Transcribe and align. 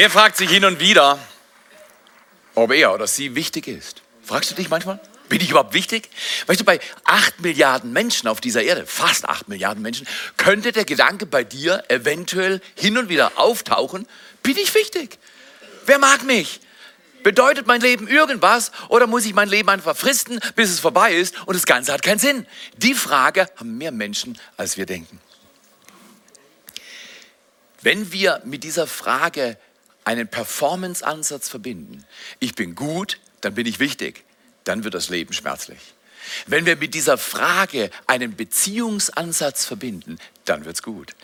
Wer 0.00 0.08
fragt 0.08 0.38
sich 0.38 0.48
hin 0.48 0.64
und 0.64 0.80
wieder, 0.80 1.18
ob 2.54 2.72
er 2.72 2.94
oder 2.94 3.06
sie 3.06 3.34
wichtig 3.34 3.68
ist? 3.68 4.00
Fragst 4.22 4.50
du 4.50 4.54
dich 4.54 4.70
manchmal? 4.70 4.98
Bin 5.28 5.42
ich 5.42 5.50
überhaupt 5.50 5.74
wichtig? 5.74 6.08
Weißt 6.46 6.58
du, 6.58 6.64
bei 6.64 6.80
acht 7.04 7.38
Milliarden 7.40 7.92
Menschen 7.92 8.26
auf 8.26 8.40
dieser 8.40 8.62
Erde, 8.62 8.86
fast 8.86 9.28
acht 9.28 9.48
Milliarden 9.48 9.82
Menschen, 9.82 10.08
könnte 10.38 10.72
der 10.72 10.86
Gedanke 10.86 11.26
bei 11.26 11.44
dir 11.44 11.84
eventuell 11.88 12.62
hin 12.76 12.96
und 12.96 13.10
wieder 13.10 13.32
auftauchen, 13.36 14.08
bin 14.42 14.56
ich 14.56 14.74
wichtig? 14.74 15.18
Wer 15.84 15.98
mag 15.98 16.24
mich? 16.24 16.60
Bedeutet 17.22 17.66
mein 17.66 17.82
Leben 17.82 18.08
irgendwas 18.08 18.72
oder 18.88 19.06
muss 19.06 19.26
ich 19.26 19.34
mein 19.34 19.50
Leben 19.50 19.68
einfach 19.68 19.94
fristen, 19.94 20.40
bis 20.56 20.70
es 20.70 20.80
vorbei 20.80 21.12
ist 21.12 21.34
und 21.46 21.56
das 21.56 21.66
Ganze 21.66 21.92
hat 21.92 22.02
keinen 22.02 22.18
Sinn? 22.18 22.46
Die 22.78 22.94
Frage 22.94 23.50
haben 23.56 23.76
mehr 23.76 23.92
Menschen, 23.92 24.38
als 24.56 24.78
wir 24.78 24.86
denken. 24.86 25.20
Wenn 27.82 28.12
wir 28.12 28.40
mit 28.46 28.64
dieser 28.64 28.86
Frage 28.86 29.58
einen 30.10 30.26
Performance-Ansatz 30.26 31.48
verbinden, 31.48 32.04
ich 32.40 32.56
bin 32.56 32.74
gut, 32.74 33.20
dann 33.42 33.54
bin 33.54 33.64
ich 33.64 33.78
wichtig, 33.78 34.24
dann 34.64 34.82
wird 34.82 34.94
das 34.94 35.08
Leben 35.08 35.32
schmerzlich. 35.32 35.78
Wenn 36.46 36.66
wir 36.66 36.76
mit 36.76 36.94
dieser 36.94 37.16
Frage 37.16 37.90
einen 38.08 38.34
Beziehungsansatz 38.34 39.64
verbinden, 39.64 40.18
dann 40.46 40.64
wird's 40.64 40.82
gut. 40.82 41.14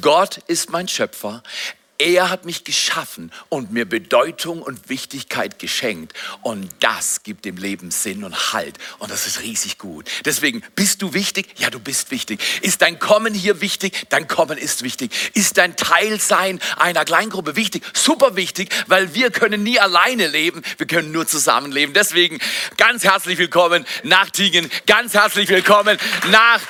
Gott 0.00 0.38
ist 0.46 0.70
mein 0.70 0.88
Schöpfer. 0.88 1.42
Er 2.04 2.30
hat 2.30 2.44
mich 2.44 2.64
geschaffen 2.64 3.30
und 3.48 3.70
mir 3.70 3.84
Bedeutung 3.84 4.60
und 4.60 4.88
Wichtigkeit 4.88 5.60
geschenkt. 5.60 6.14
Und 6.40 6.68
das 6.80 7.22
gibt 7.22 7.44
dem 7.44 7.56
Leben 7.56 7.92
Sinn 7.92 8.24
und 8.24 8.52
Halt. 8.52 8.76
Und 8.98 9.12
das 9.12 9.28
ist 9.28 9.42
riesig 9.42 9.78
gut. 9.78 10.08
Deswegen, 10.24 10.64
bist 10.74 11.00
du 11.00 11.14
wichtig? 11.14 11.46
Ja, 11.58 11.70
du 11.70 11.78
bist 11.78 12.10
wichtig. 12.10 12.40
Ist 12.62 12.82
dein 12.82 12.98
Kommen 12.98 13.34
hier 13.34 13.60
wichtig? 13.60 14.06
Dein 14.08 14.26
Kommen 14.26 14.58
ist 14.58 14.82
wichtig. 14.82 15.12
Ist 15.34 15.58
dein 15.58 15.76
Teilsein 15.76 16.58
einer 16.76 17.04
Kleingruppe 17.04 17.54
wichtig? 17.54 17.84
Super 17.92 18.34
wichtig, 18.34 18.70
weil 18.88 19.14
wir 19.14 19.30
können 19.30 19.62
nie 19.62 19.78
alleine 19.78 20.26
leben. 20.26 20.62
Wir 20.78 20.88
können 20.88 21.12
nur 21.12 21.28
zusammenleben. 21.28 21.94
Deswegen 21.94 22.40
ganz 22.78 23.04
herzlich 23.04 23.38
willkommen 23.38 23.86
nach 24.02 24.28
Tiegen. 24.28 24.68
Ganz 24.86 25.14
herzlich 25.14 25.48
willkommen 25.50 25.96
nach 26.32 26.60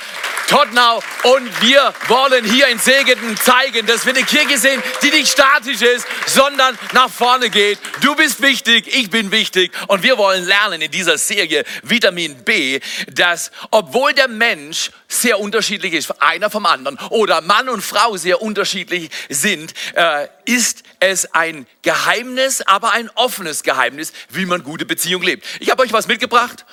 Tottenau 0.53 1.03
und 1.23 1.63
wir 1.63 1.95
wollen 2.09 2.45
hier 2.45 2.69
in 2.69 2.79
Segeten 2.79 3.39
zeigen, 3.39 3.87
dass 3.87 4.05
wir 4.05 4.15
eine 4.15 4.23
Kirche 4.23 4.59
sind, 4.59 4.83
die 5.03 5.09
nicht 5.23 5.33
statisch 5.33 5.81
ist, 5.83 6.07
sondern 6.27 6.77
nach 6.93 7.09
vorne 7.09 7.49
geht. 7.49 7.79
Du 8.01 8.17
bist 8.17 8.43
wichtig, 8.43 8.89
ich 8.93 9.09
bin 9.09 9.31
wichtig 9.31 9.71
und 9.87 10.03
wir 10.03 10.19
wollen 10.19 10.45
lernen 10.45 10.83
in 10.83 10.91
dieser 10.91 11.17
Serie 11.17 11.65
Vitamin 11.85 12.43
B, 12.43 12.81
dass 13.13 13.53
obwohl 13.71 14.13
der 14.15 14.27
Mensch 14.27 14.91
sehr 15.07 15.39
unterschiedlich 15.39 15.93
ist, 15.93 16.11
einer 16.21 16.51
vom 16.51 16.67
anderen 16.67 16.99
oder 17.11 17.41
Mann 17.41 17.69
und 17.69 17.83
Frau 17.83 18.17
sehr 18.17 18.43
unterschiedlich 18.43 19.11
sind, 19.29 19.75
äh, 19.95 20.27
ist 20.45 20.83
es 20.99 21.33
ein 21.33 21.67
Geheimnis, 21.83 22.61
aber 22.63 22.91
ein 22.91 23.09
offenes 23.15 23.63
Geheimnis, 23.63 24.13
wie 24.31 24.45
man 24.45 24.65
gute 24.65 24.87
Beziehung 24.87 25.23
lebt. 25.23 25.47
Ich 25.61 25.71
habe 25.71 25.85
euch 25.85 25.93
was 25.93 26.09
mitgebracht 26.09 26.65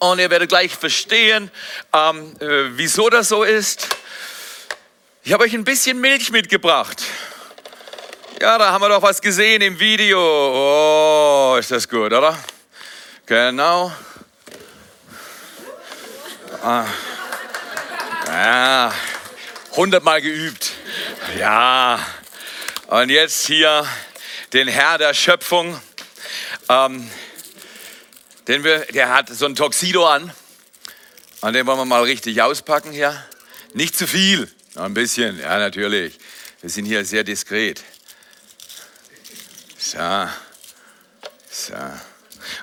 und 0.00 0.18
ihr 0.18 0.30
werdet 0.30 0.48
gleich 0.48 0.74
verstehen, 0.74 1.48
ähm, 1.92 2.34
äh, 2.40 2.70
wieso 2.76 3.08
das 3.08 3.28
so 3.28 3.44
ist. 3.44 3.88
Ich 5.22 5.32
habe 5.32 5.44
euch 5.44 5.54
ein 5.54 5.62
bisschen 5.62 6.00
Milch 6.00 6.32
mitgebracht. 6.32 7.04
Ja, 8.42 8.58
da 8.58 8.72
haben 8.72 8.82
wir 8.82 8.88
doch 8.88 9.02
was 9.02 9.20
gesehen 9.20 9.62
im 9.62 9.78
Video. 9.78 10.18
Oh, 10.18 11.56
ist 11.56 11.70
das 11.70 11.88
gut, 11.88 12.12
oder? 12.12 12.36
Genau. 13.24 13.92
Ah. 16.60 16.84
Ja, 18.26 18.92
hundertmal 19.76 20.20
geübt. 20.20 20.72
Ja. 21.38 22.04
Und 22.88 23.10
jetzt 23.10 23.46
hier 23.46 23.86
den 24.52 24.66
Herr 24.66 24.98
der 24.98 25.14
Schöpfung. 25.14 25.80
Ähm, 26.68 27.08
den 28.48 28.64
wir, 28.64 28.80
der 28.86 29.14
hat 29.14 29.28
so 29.28 29.46
ein 29.46 29.54
Tuxedo 29.54 30.04
an. 30.04 30.32
Und 31.42 31.52
den 31.52 31.64
wollen 31.64 31.78
wir 31.78 31.84
mal 31.84 32.02
richtig 32.02 32.42
auspacken 32.42 32.90
hier. 32.90 33.24
Nicht 33.72 33.96
zu 33.96 34.08
viel, 34.08 34.50
ein 34.74 34.94
bisschen, 34.94 35.38
ja 35.38 35.60
natürlich. 35.60 36.18
Wir 36.60 36.70
sind 36.70 36.86
hier 36.86 37.04
sehr 37.04 37.22
diskret. 37.22 37.84
So. 39.84 39.98
So. 41.50 41.74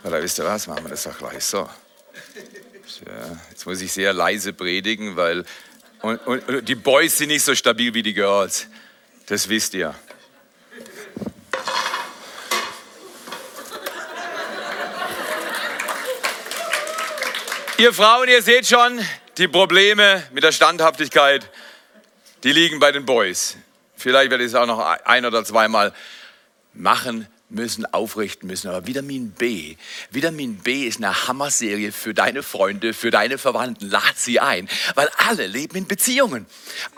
Oder 0.06 0.24
wisst 0.24 0.40
ihr 0.40 0.46
was, 0.46 0.68
machen 0.68 0.86
wir 0.86 0.90
das 0.92 1.04
doch 1.04 1.18
gleich 1.18 1.44
so. 1.44 1.70
so. 2.88 3.06
Jetzt 3.50 3.66
muss 3.66 3.82
ich 3.82 3.92
sehr 3.92 4.14
leise 4.14 4.54
predigen, 4.54 5.18
weil 5.18 5.44
und, 6.02 6.18
und, 6.26 6.68
die 6.68 6.76
Boys 6.76 7.18
sind 7.18 7.28
nicht 7.28 7.44
so 7.44 7.54
stabil 7.54 7.94
wie 7.94 8.04
die 8.04 8.14
Girls. 8.14 8.68
Das 9.26 9.50
wisst 9.50 9.74
ihr. 9.74 9.94
Ihr 17.78 17.94
Frauen, 17.94 18.30
ihr 18.30 18.42
seht 18.42 18.66
schon, 18.66 19.06
die 19.38 19.50
Probleme 19.50 20.24
mit 20.32 20.46
der 20.46 20.54
Standhaftigkeit, 20.54 21.50
die 22.44 22.54
liegen 22.54 22.80
bei 22.80 22.94
den 22.94 23.06
Boys. 23.06 23.58
Vielleicht 23.98 24.32
werde 24.32 24.46
ich 24.46 24.52
es 24.52 24.56
auch 24.56 24.66
noch 24.66 24.80
ein 24.80 25.26
oder 25.26 25.44
zweimal 25.44 25.94
machen 26.80 27.28
müssen, 27.50 27.86
aufrichten 27.94 28.48
müssen. 28.48 28.70
Aber 28.70 28.86
Vitamin 28.86 29.32
B, 29.32 29.76
Vitamin 30.12 30.58
B 30.58 30.86
ist 30.86 30.98
eine 30.98 31.28
Hammerserie 31.28 31.92
für 31.92 32.14
deine 32.14 32.44
Freunde, 32.44 32.94
für 32.94 33.12
deine 33.12 33.38
Verwandten. 33.38 33.90
Lad 33.90 34.18
sie 34.18 34.40
ein, 34.40 34.70
weil 34.96 35.10
alle 35.18 35.48
leben 35.48 35.78
in 35.78 35.88
Beziehungen. 35.88 36.46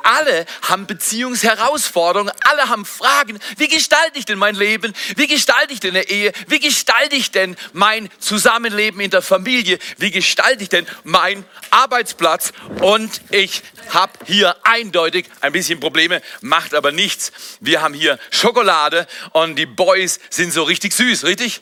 Alle 0.03 0.45
haben 0.63 0.87
Beziehungsherausforderungen, 0.87 2.33
alle 2.41 2.69
haben 2.69 2.85
Fragen. 2.85 3.39
Wie 3.57 3.67
gestalte 3.67 4.19
ich 4.19 4.25
denn 4.25 4.37
mein 4.37 4.55
Leben? 4.55 4.93
Wie 5.15 5.27
gestalte 5.27 5.73
ich 5.73 5.79
denn 5.79 5.95
eine 5.95 6.09
Ehe? 6.09 6.31
Wie 6.47 6.59
gestalte 6.59 7.15
ich 7.15 7.31
denn 7.31 7.55
mein 7.73 8.09
Zusammenleben 8.19 8.99
in 8.99 9.11
der 9.11 9.21
Familie? 9.21 9.79
Wie 9.97 10.11
gestalte 10.11 10.63
ich 10.63 10.69
denn 10.69 10.85
meinen 11.03 11.45
Arbeitsplatz? 11.69 12.51
Und 12.81 13.21
ich 13.31 13.61
habe 13.89 14.13
hier 14.25 14.55
eindeutig 14.63 15.27
ein 15.41 15.51
bisschen 15.51 15.79
Probleme, 15.79 16.21
macht 16.41 16.73
aber 16.73 16.91
nichts. 16.91 17.31
Wir 17.59 17.81
haben 17.81 17.93
hier 17.93 18.19
Schokolade 18.31 19.07
und 19.31 19.55
die 19.55 19.65
Boys 19.65 20.19
sind 20.29 20.40
sind 20.41 20.53
so 20.53 20.63
richtig 20.63 20.93
süß, 20.93 21.23
richtig? 21.25 21.61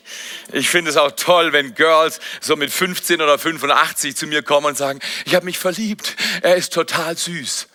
Ich 0.52 0.70
finde 0.70 0.90
es 0.90 0.96
auch 0.96 1.10
toll, 1.10 1.52
wenn 1.52 1.74
Girls 1.74 2.18
so 2.40 2.56
mit 2.56 2.72
15 2.72 3.20
oder 3.20 3.38
85 3.38 4.16
zu 4.16 4.26
mir 4.26 4.42
kommen 4.42 4.68
und 4.68 4.78
sagen, 4.78 5.00
ich 5.26 5.34
habe 5.34 5.44
mich 5.44 5.58
verliebt, 5.58 6.16
er 6.40 6.56
ist 6.56 6.72
total 6.72 7.14
süß. 7.14 7.68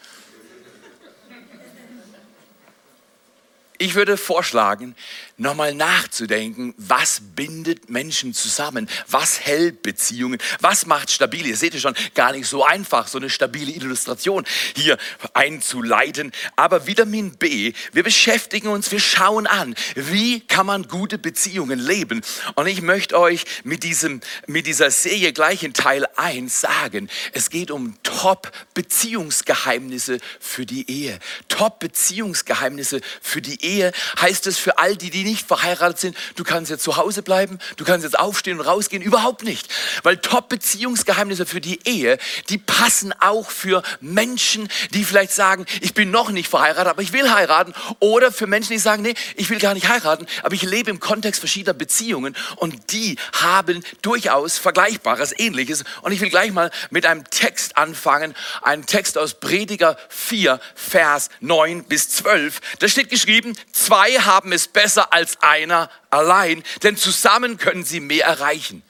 Ich 3.78 3.94
würde 3.94 4.18
vorschlagen, 4.18 4.96
nochmal 5.38 5.74
nachzudenken, 5.74 6.74
was 6.78 7.22
bindet 7.36 7.90
Menschen 7.90 8.34
zusammen, 8.34 8.88
was 9.08 9.42
hält 9.42 9.82
Beziehungen, 9.82 10.38
was 10.62 10.86
macht 10.86 11.12
stabil. 11.12 11.46
Ihr 11.46 11.58
seht 11.58 11.76
es 11.76 11.82
schon, 11.82 11.96
gar 12.14 12.32
nicht 12.32 12.48
so 12.48 12.64
einfach, 12.64 13.08
so 13.08 13.18
eine 13.18 13.30
stabile 13.30 13.72
Illustration 13.72 14.46
hier 14.76 14.98
einzuleiten. 15.34 16.32
Aber 16.56 16.88
Vitamin 16.88 17.36
B, 17.38 17.74
wir 17.92 18.04
beschäftigen 18.04 18.70
uns, 18.70 18.92
wir 18.92 19.00
schauen 19.00 19.48
an, 19.48 19.76
wie 19.96 20.40
kann 20.40 20.66
man 20.66 20.88
gute 20.88 21.18
Beziehungen 21.18 21.80
leben. 21.80 22.22
Und 22.56 22.68
ich 22.68 22.82
möchte 22.82 23.20
euch 23.20 23.44
mit, 23.64 23.84
diesem, 23.84 24.22
mit 24.48 24.68
dieser 24.68 24.92
Serie 24.92 25.34
gleich 25.34 25.64
in 25.64 25.74
Teil 25.74 26.08
1 26.16 26.62
sagen, 26.62 27.10
es 27.34 27.50
geht 27.50 27.72
um 27.72 27.98
Top-Beziehungsgeheimnisse 28.04 30.20
für 30.40 30.66
die 30.66 30.90
Ehe. 30.90 31.20
Top-Beziehungsgeheimnisse 31.50 33.02
für 33.22 33.42
die 33.42 33.62
Ehe 33.64 33.92
heißt 34.22 34.48
es 34.48 34.58
für 34.58 34.78
all 34.78 34.96
die, 34.96 35.10
die 35.10 35.25
nicht 35.26 35.48
verheiratet 35.48 36.00
sind, 36.00 36.18
du 36.36 36.44
kannst 36.44 36.72
jetzt 36.72 36.84
zu 36.84 36.96
Hause 36.96 37.22
bleiben, 37.22 37.60
du 37.76 37.84
kannst 37.84 38.06
jetzt 38.06 38.18
aufstehen 38.18 38.60
und 38.60 38.66
rausgehen. 38.66 39.02
Überhaupt 39.02 39.44
nicht. 39.44 39.68
Weil 40.04 40.18
Top-Beziehungsgeheimnisse 40.18 41.46
für 41.46 41.60
die 41.60 41.80
Ehe, 41.86 42.18
die 42.50 42.58
passen 42.58 43.14
auch 43.20 43.52
für 43.52 43.84
Menschen, 44.00 44.70
die 44.92 45.04
vielleicht 45.04 45.34
sagen, 45.34 45.66
ich 45.82 45.94
bin 45.94 46.12
noch 46.12 46.30
nicht 46.30 46.48
verheiratet, 46.48 46.88
aber 46.88 47.02
ich 47.02 47.12
will 47.12 47.34
heiraten. 47.34 47.74
Oder 48.00 48.32
für 48.32 48.48
Menschen, 48.48 48.72
die 48.72 48.80
sagen, 48.80 49.02
nee, 49.02 49.16
ich 49.36 49.50
will 49.50 49.60
gar 49.60 49.74
nicht 49.74 49.90
heiraten, 49.90 50.26
aber 50.44 50.56
ich 50.56 50.62
lebe 50.62 50.90
im 50.90 51.00
Kontext 51.00 51.40
verschiedener 51.40 51.74
Beziehungen 51.74 52.36
und 52.58 52.92
die 52.92 53.18
haben 53.34 53.84
durchaus 54.02 54.58
Vergleichbares, 54.58 55.34
Ähnliches. 55.38 55.84
Und 56.02 56.12
ich 56.12 56.22
will 56.22 56.30
gleich 56.30 56.52
mal 56.52 56.72
mit 56.92 57.06
einem 57.06 57.30
Text 57.30 57.78
anfangen, 57.78 58.36
ein 58.62 58.86
Text 58.86 59.18
aus 59.18 59.34
Prediger 59.40 59.98
4, 60.10 60.60
Vers 60.76 61.30
9 61.40 61.84
bis 61.86 62.10
12. 62.10 62.62
Da 62.80 62.88
steht 62.88 63.10
geschrieben, 63.10 63.58
zwei 63.74 64.12
haben 64.14 64.52
es 64.52 64.68
besser 64.68 65.12
als 65.16 65.42
einer 65.42 65.90
allein, 66.10 66.62
denn 66.84 66.98
zusammen 66.98 67.58
können 67.58 67.86
sie 67.86 68.02
mehr 68.02 68.26
erreichen. 68.26 68.84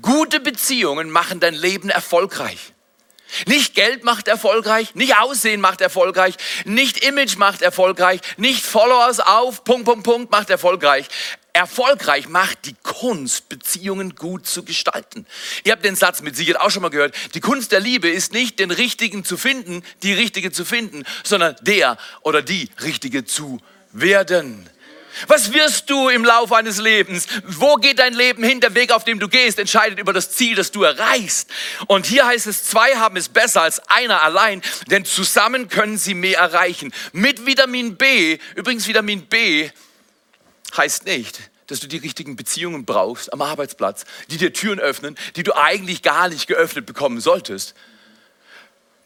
Gute 0.00 0.40
Beziehungen 0.40 1.10
machen 1.10 1.40
dein 1.40 1.54
Leben 1.54 1.90
erfolgreich. 1.90 2.72
Nicht 3.46 3.74
Geld 3.74 4.04
macht 4.04 4.26
erfolgreich, 4.26 4.94
nicht 4.94 5.18
Aussehen 5.18 5.60
macht 5.60 5.82
erfolgreich, 5.82 6.36
nicht 6.64 7.04
Image 7.04 7.36
macht 7.36 7.60
erfolgreich, 7.60 8.20
nicht 8.38 8.64
Followers 8.64 9.20
auf, 9.20 9.64
Punkt, 9.64 9.84
Punkt, 9.84 10.04
Punkt 10.04 10.30
macht 10.30 10.48
erfolgreich. 10.48 11.08
Erfolgreich 11.52 12.28
macht 12.28 12.64
die 12.64 12.76
Kunst, 12.82 13.50
Beziehungen 13.50 14.14
gut 14.14 14.46
zu 14.46 14.64
gestalten. 14.64 15.26
Ihr 15.64 15.72
habt 15.72 15.84
den 15.84 15.96
Satz 15.96 16.22
mit 16.22 16.36
Sicherheit 16.36 16.62
auch 16.62 16.70
schon 16.70 16.82
mal 16.82 16.88
gehört. 16.88 17.14
Die 17.34 17.40
Kunst 17.40 17.72
der 17.72 17.80
Liebe 17.80 18.08
ist 18.08 18.32
nicht 18.32 18.58
den 18.60 18.70
Richtigen 18.70 19.24
zu 19.24 19.36
finden, 19.36 19.82
die 20.02 20.14
Richtige 20.14 20.50
zu 20.50 20.64
finden, 20.64 21.04
sondern 21.24 21.56
der 21.60 21.98
oder 22.22 22.40
die 22.40 22.70
Richtige 22.82 23.26
zu 23.26 23.60
werden. 23.92 24.70
Was 25.26 25.52
wirst 25.52 25.90
du 25.90 26.08
im 26.08 26.24
Laufe 26.24 26.56
eines 26.56 26.78
Lebens? 26.78 27.26
Wo 27.44 27.76
geht 27.76 27.98
dein 27.98 28.14
Leben 28.14 28.42
hin? 28.44 28.60
Der 28.60 28.74
Weg, 28.74 28.92
auf 28.92 29.04
dem 29.04 29.18
du 29.18 29.28
gehst, 29.28 29.58
entscheidet 29.58 29.98
über 29.98 30.12
das 30.12 30.30
Ziel, 30.32 30.54
das 30.54 30.70
du 30.70 30.82
erreichst. 30.82 31.50
Und 31.86 32.06
hier 32.06 32.26
heißt 32.26 32.46
es, 32.46 32.64
zwei 32.64 32.96
haben 32.96 33.16
es 33.16 33.28
besser 33.28 33.62
als 33.62 33.80
einer 33.88 34.22
allein, 34.22 34.62
denn 34.90 35.04
zusammen 35.04 35.68
können 35.68 35.98
sie 35.98 36.14
mehr 36.14 36.38
erreichen. 36.38 36.92
Mit 37.12 37.46
Vitamin 37.46 37.96
B, 37.96 38.38
übrigens 38.54 38.86
Vitamin 38.86 39.26
B 39.26 39.70
heißt 40.76 41.06
nicht, 41.06 41.50
dass 41.66 41.80
du 41.80 41.86
die 41.86 41.98
richtigen 41.98 42.36
Beziehungen 42.36 42.84
brauchst 42.84 43.32
am 43.32 43.42
Arbeitsplatz, 43.42 44.04
die 44.30 44.38
dir 44.38 44.52
Türen 44.52 44.80
öffnen, 44.80 45.16
die 45.36 45.42
du 45.42 45.56
eigentlich 45.56 46.02
gar 46.02 46.28
nicht 46.28 46.46
geöffnet 46.46 46.86
bekommen 46.86 47.20
solltest. 47.20 47.74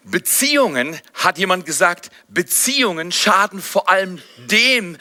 Beziehungen, 0.04 1.00
hat 1.14 1.38
jemand 1.38 1.64
gesagt, 1.64 2.10
Beziehungen 2.28 3.12
schaden 3.12 3.62
vor 3.62 3.88
allem 3.88 4.20
dem, 4.36 4.96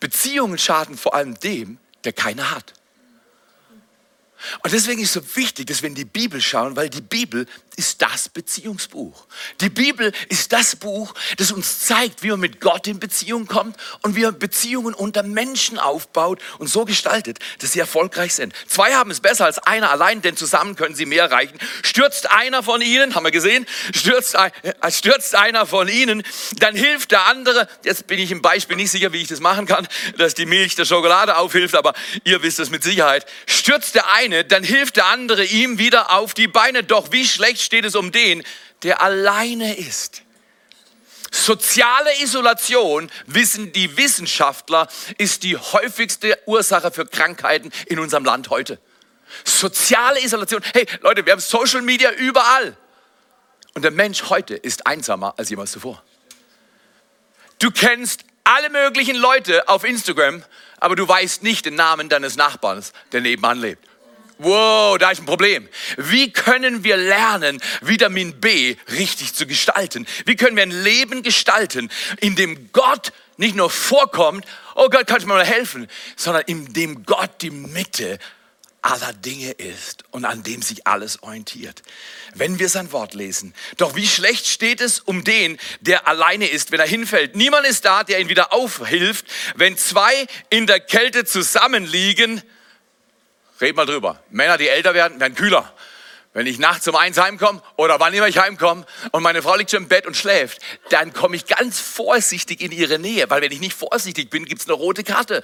Beziehungen 0.00 0.58
schaden 0.58 0.96
vor 0.96 1.14
allem 1.14 1.38
dem, 1.40 1.78
der 2.04 2.12
keine 2.12 2.50
hat. 2.50 2.74
Und 4.62 4.72
deswegen 4.72 5.00
ist 5.00 5.16
es 5.16 5.24
so 5.24 5.36
wichtig, 5.36 5.66
dass 5.66 5.82
wir 5.82 5.88
in 5.88 5.94
die 5.94 6.04
Bibel 6.04 6.40
schauen, 6.40 6.76
weil 6.76 6.90
die 6.90 7.00
Bibel 7.00 7.46
ist 7.76 8.00
das 8.00 8.30
Beziehungsbuch. 8.30 9.26
Die 9.60 9.68
Bibel 9.68 10.12
ist 10.30 10.52
das 10.52 10.76
Buch, 10.76 11.14
das 11.36 11.52
uns 11.52 11.80
zeigt, 11.80 12.22
wie 12.22 12.30
man 12.30 12.40
mit 12.40 12.60
Gott 12.60 12.86
in 12.86 12.98
Beziehung 12.98 13.46
kommt 13.46 13.76
und 14.02 14.16
wie 14.16 14.22
man 14.22 14.38
Beziehungen 14.38 14.94
unter 14.94 15.22
Menschen 15.22 15.78
aufbaut 15.78 16.40
und 16.58 16.68
so 16.68 16.86
gestaltet, 16.86 17.38
dass 17.60 17.72
sie 17.72 17.80
erfolgreich 17.80 18.34
sind. 18.34 18.54
Zwei 18.66 18.94
haben 18.94 19.10
es 19.10 19.20
besser 19.20 19.44
als 19.44 19.58
einer 19.58 19.90
allein, 19.90 20.22
denn 20.22 20.38
zusammen 20.38 20.74
können 20.74 20.94
sie 20.94 21.04
mehr 21.04 21.24
erreichen. 21.24 21.58
Stürzt 21.82 22.30
einer 22.30 22.62
von 22.62 22.80
ihnen, 22.80 23.14
haben 23.14 23.24
wir 23.24 23.30
gesehen, 23.30 23.66
stürzt, 23.94 24.34
äh, 24.34 24.50
stürzt 24.90 25.34
einer 25.34 25.66
von 25.66 25.88
ihnen, 25.88 26.22
dann 26.58 26.74
hilft 26.74 27.10
der 27.10 27.26
andere. 27.26 27.68
Jetzt 27.84 28.06
bin 28.06 28.18
ich 28.18 28.30
im 28.30 28.40
Beispiel 28.40 28.76
nicht 28.76 28.90
sicher, 28.90 29.12
wie 29.12 29.20
ich 29.20 29.28
das 29.28 29.40
machen 29.40 29.66
kann, 29.66 29.86
dass 30.16 30.32
die 30.32 30.46
Milch 30.46 30.76
der 30.76 30.86
Schokolade 30.86 31.36
aufhilft, 31.36 31.74
aber 31.74 31.92
ihr 32.24 32.42
wisst 32.42 32.58
es 32.58 32.70
mit 32.70 32.82
Sicherheit. 32.82 33.26
Stürzt 33.46 33.94
der 33.94 34.10
eine, 34.14 34.46
dann 34.46 34.64
hilft 34.64 34.96
der 34.96 35.06
andere 35.06 35.44
ihm 35.44 35.78
wieder 35.78 36.12
auf 36.12 36.32
die 36.32 36.48
Beine. 36.48 36.82
Doch 36.82 37.12
wie 37.12 37.26
schlecht 37.26 37.65
steht 37.66 37.84
es 37.84 37.94
um 37.94 38.12
den, 38.12 38.42
der 38.82 39.02
alleine 39.02 39.76
ist. 39.76 40.22
Soziale 41.30 42.22
Isolation, 42.22 43.10
wissen 43.26 43.72
die 43.72 43.96
Wissenschaftler, 43.96 44.88
ist 45.18 45.42
die 45.42 45.56
häufigste 45.56 46.38
Ursache 46.46 46.90
für 46.90 47.04
Krankheiten 47.04 47.70
in 47.86 47.98
unserem 47.98 48.24
Land 48.24 48.48
heute. 48.48 48.78
Soziale 49.44 50.24
Isolation. 50.24 50.62
Hey 50.72 50.86
Leute, 51.02 51.26
wir 51.26 51.32
haben 51.32 51.40
Social 51.40 51.82
Media 51.82 52.10
überall. 52.12 52.76
Und 53.74 53.82
der 53.82 53.90
Mensch 53.90 54.30
heute 54.30 54.54
ist 54.54 54.86
einsamer 54.86 55.34
als 55.36 55.50
jemals 55.50 55.72
zuvor. 55.72 56.02
Du 57.58 57.70
kennst 57.70 58.24
alle 58.44 58.70
möglichen 58.70 59.16
Leute 59.16 59.68
auf 59.68 59.84
Instagram, 59.84 60.42
aber 60.78 60.96
du 60.96 61.06
weißt 61.06 61.42
nicht 61.42 61.66
den 61.66 61.74
Namen 61.74 62.08
deines 62.08 62.36
Nachbarns, 62.36 62.92
der 63.12 63.20
nebenan 63.20 63.60
lebt. 63.60 63.86
Wow, 64.38 64.98
da 64.98 65.10
ist 65.10 65.20
ein 65.20 65.26
Problem. 65.26 65.68
Wie 65.96 66.30
können 66.30 66.84
wir 66.84 66.96
lernen, 66.96 67.60
Vitamin 67.80 68.38
B 68.38 68.76
richtig 68.90 69.34
zu 69.34 69.46
gestalten? 69.46 70.06
Wie 70.26 70.36
können 70.36 70.56
wir 70.56 70.62
ein 70.62 70.82
Leben 70.82 71.22
gestalten, 71.22 71.90
in 72.20 72.36
dem 72.36 72.70
Gott 72.72 73.12
nicht 73.38 73.56
nur 73.56 73.70
vorkommt, 73.70 74.44
oh 74.74 74.88
Gott, 74.88 75.06
kannst 75.06 75.24
du 75.24 75.28
mir 75.28 75.34
mal 75.34 75.44
helfen, 75.44 75.88
sondern 76.16 76.42
in 76.46 76.72
dem 76.72 77.04
Gott 77.04 77.42
die 77.42 77.50
Mitte 77.50 78.18
aller 78.82 79.12
Dinge 79.12 79.50
ist 79.52 80.04
und 80.10 80.24
an 80.24 80.42
dem 80.42 80.62
sich 80.62 80.86
alles 80.86 81.22
orientiert. 81.22 81.82
Wenn 82.34 82.58
wir 82.58 82.68
sein 82.68 82.92
Wort 82.92 83.14
lesen. 83.14 83.52
Doch 83.78 83.96
wie 83.96 84.06
schlecht 84.06 84.46
steht 84.46 84.80
es 84.80 85.00
um 85.00 85.24
den, 85.24 85.58
der 85.80 86.06
alleine 86.06 86.46
ist, 86.46 86.70
wenn 86.70 86.78
er 86.78 86.86
hinfällt. 86.86 87.34
Niemand 87.34 87.66
ist 87.66 87.84
da, 87.84 88.04
der 88.04 88.20
ihn 88.20 88.28
wieder 88.28 88.52
aufhilft. 88.52 89.26
Wenn 89.56 89.76
zwei 89.76 90.26
in 90.50 90.66
der 90.66 90.78
Kälte 90.78 91.24
zusammenliegen, 91.24 92.42
Red 93.60 93.76
mal 93.76 93.86
drüber. 93.86 94.22
Männer, 94.30 94.58
die 94.58 94.68
älter 94.68 94.94
werden, 94.94 95.18
werden 95.20 95.34
kühler. 95.34 95.72
Wenn 96.36 96.46
ich 96.46 96.58
nachts 96.58 96.86
um 96.86 96.94
eins 96.96 97.16
heimkomme 97.16 97.62
oder 97.76 97.98
wann 97.98 98.12
immer 98.12 98.28
ich 98.28 98.36
heimkomme 98.36 98.84
und 99.12 99.22
meine 99.22 99.40
Frau 99.40 99.56
liegt 99.56 99.70
schon 99.70 99.84
im 99.84 99.88
Bett 99.88 100.06
und 100.06 100.14
schläft, 100.14 100.60
dann 100.90 101.14
komme 101.14 101.34
ich 101.34 101.46
ganz 101.46 101.80
vorsichtig 101.80 102.60
in 102.60 102.72
ihre 102.72 102.98
Nähe, 102.98 103.30
weil 103.30 103.40
wenn 103.40 103.52
ich 103.52 103.60
nicht 103.60 103.72
vorsichtig 103.72 104.28
bin, 104.28 104.44
gibt 104.44 104.60
es 104.60 104.68
eine 104.68 104.74
rote 104.74 105.02
Karte. 105.02 105.42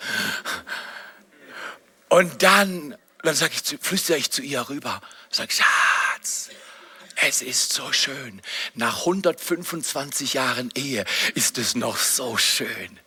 Und 2.11 2.43
dann, 2.43 2.95
dann 3.23 3.35
sag 3.35 3.53
ich, 3.53 3.79
flüstere 3.81 4.19
ich 4.19 4.31
zu 4.31 4.43
ihr 4.43 4.69
rüber, 4.69 5.01
sag 5.31 5.51
Schatz, 5.51 6.51
es 7.25 7.41
ist 7.41 7.73
so 7.73 7.91
schön. 7.93 8.43
Nach 8.75 8.99
125 8.99 10.35
Jahren 10.35 10.71
Ehe 10.75 11.07
ist 11.35 11.57
es 11.57 11.75
noch 11.75 11.97
so 11.97 12.37
schön. 12.37 13.01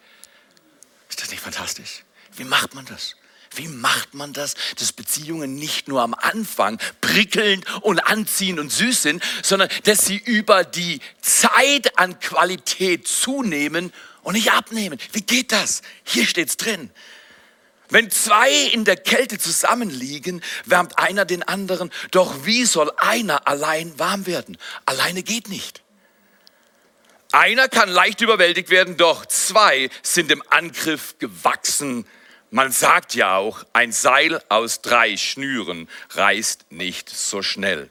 Ist 1.07 1.21
das 1.21 1.29
nicht 1.29 1.43
fantastisch? 1.43 2.03
Wie 2.35 2.45
macht 2.45 2.73
man 2.73 2.85
das? 2.85 3.15
Wie 3.57 3.67
macht 3.67 4.13
man 4.13 4.33
das, 4.33 4.55
dass 4.77 4.91
Beziehungen 4.91 5.55
nicht 5.55 5.87
nur 5.87 6.01
am 6.01 6.13
Anfang 6.13 6.79
prickelnd 7.01 7.65
und 7.81 7.99
anziehend 7.99 8.59
und 8.59 8.71
süß 8.71 9.01
sind, 9.01 9.23
sondern 9.43 9.69
dass 9.83 10.05
sie 10.05 10.17
über 10.17 10.63
die 10.63 10.99
Zeit 11.21 11.97
an 11.97 12.19
Qualität 12.19 13.07
zunehmen 13.07 13.93
und 14.23 14.33
nicht 14.33 14.51
abnehmen? 14.51 14.99
Wie 15.11 15.21
geht 15.21 15.51
das? 15.51 15.81
Hier 16.03 16.25
steht's 16.25 16.57
drin. 16.57 16.89
Wenn 17.89 18.09
zwei 18.09 18.51
in 18.51 18.83
der 18.83 18.97
Kälte 18.97 19.37
zusammenliegen, 19.37 20.41
wärmt 20.65 20.97
einer 20.97 21.25
den 21.25 21.43
anderen. 21.43 21.91
Doch 22.11 22.45
wie 22.45 22.65
soll 22.65 22.91
einer 22.97 23.47
allein 23.47 23.97
warm 23.99 24.25
werden? 24.25 24.57
Alleine 24.85 25.21
geht 25.23 25.49
nicht. 25.49 25.83
Einer 27.31 27.67
kann 27.67 27.89
leicht 27.89 28.21
überwältigt 28.21 28.69
werden, 28.69 28.97
doch 28.97 29.25
zwei 29.25 29.89
sind 30.01 30.31
dem 30.31 30.41
Angriff 30.49 31.15
gewachsen 31.19 32.05
man 32.55 32.71
sagt 32.71 33.15
ja 33.15 33.35
auch, 33.35 33.65
ein 33.73 33.91
Seil 33.91 34.41
aus 34.47 34.81
drei 34.81 35.17
Schnüren 35.17 35.89
reißt 36.11 36.71
nicht 36.71 37.09
so 37.09 37.41
schnell. 37.41 37.89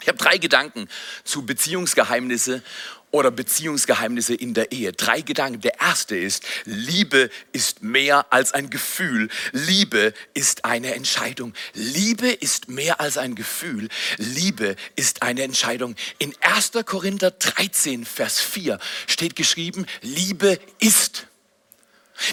Ich 0.00 0.08
habe 0.08 0.16
drei 0.16 0.38
Gedanken 0.38 0.88
zu 1.22 1.44
Beziehungsgeheimnisse 1.44 2.62
oder 3.10 3.30
Beziehungsgeheimnisse 3.30 4.34
in 4.34 4.54
der 4.54 4.72
Ehe. 4.72 4.94
Drei 4.94 5.20
Gedanken. 5.20 5.60
Der 5.60 5.80
erste 5.82 6.16
ist, 6.16 6.44
Liebe 6.64 7.28
ist 7.52 7.82
mehr 7.82 8.32
als 8.32 8.52
ein 8.52 8.70
Gefühl. 8.70 9.28
Liebe 9.52 10.14
ist 10.32 10.64
eine 10.64 10.94
Entscheidung. 10.94 11.52
Liebe 11.74 12.30
ist 12.30 12.70
mehr 12.70 13.02
als 13.02 13.18
ein 13.18 13.34
Gefühl. 13.34 13.90
Liebe 14.16 14.76
ist 14.96 15.20
eine 15.20 15.42
Entscheidung. 15.42 15.94
In 16.18 16.34
1. 16.40 16.72
Korinther 16.86 17.32
13, 17.32 18.06
Vers 18.06 18.40
4 18.40 18.78
steht 19.06 19.36
geschrieben, 19.36 19.84
Liebe 20.00 20.58
ist. 20.78 21.27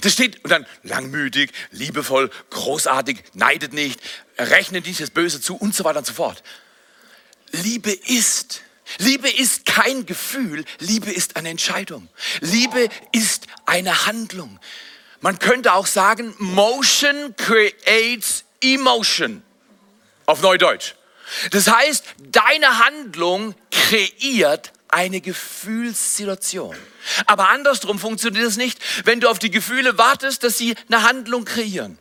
Das 0.02 0.14
steht 0.14 0.44
und 0.44 0.50
dann 0.50 0.66
langmütig, 0.84 1.52
liebevoll, 1.72 2.32
großartig, 2.50 3.24
neidet 3.34 3.74
nicht, 3.74 4.00
rechnet 4.38 4.86
nicht 4.88 5.00
das 5.00 5.12
Böse 5.12 5.42
zu 5.42 5.56
und 5.56 5.76
so 5.76 5.84
weiter 5.84 6.00
und 6.00 6.08
so 6.08 6.14
fort. 6.14 6.44
Liebe 7.52 7.92
ist. 7.92 8.62
Liebe 9.00 9.30
ist 9.30 9.66
kein 9.66 10.06
Gefühl, 10.06 10.64
Liebe 10.80 11.12
ist 11.12 11.38
eine 11.38 11.50
Entscheidung. 11.50 12.08
Liebe 12.42 12.88
ist 13.12 13.48
eine 13.66 14.06
Handlung. 14.06 14.60
Man 15.22 15.40
könnte 15.40 15.74
auch 15.74 15.88
sagen, 15.88 16.36
Motion 16.38 17.36
creates 17.36 18.44
emotion. 18.62 19.42
Auf 20.28 20.42
Neudeutsch. 20.42 20.94
Das 21.50 21.68
heißt, 21.68 22.06
deine 22.20 22.86
Handlung 22.86 23.56
kreiert 23.72 24.72
eine 24.96 25.20
Gefühlssituation. 25.20 26.74
Aber 27.26 27.50
andersrum 27.50 28.00
funktioniert 28.00 28.46
es 28.46 28.56
nicht, 28.56 28.80
wenn 29.06 29.20
du 29.20 29.30
auf 29.30 29.40
die 29.40 29.52
Gefühle 29.52 29.98
wartest, 29.98 30.44
dass 30.44 30.58
sie 30.58 30.74
eine 30.88 31.04
Handlung 31.04 31.44
kreieren. 31.44 31.98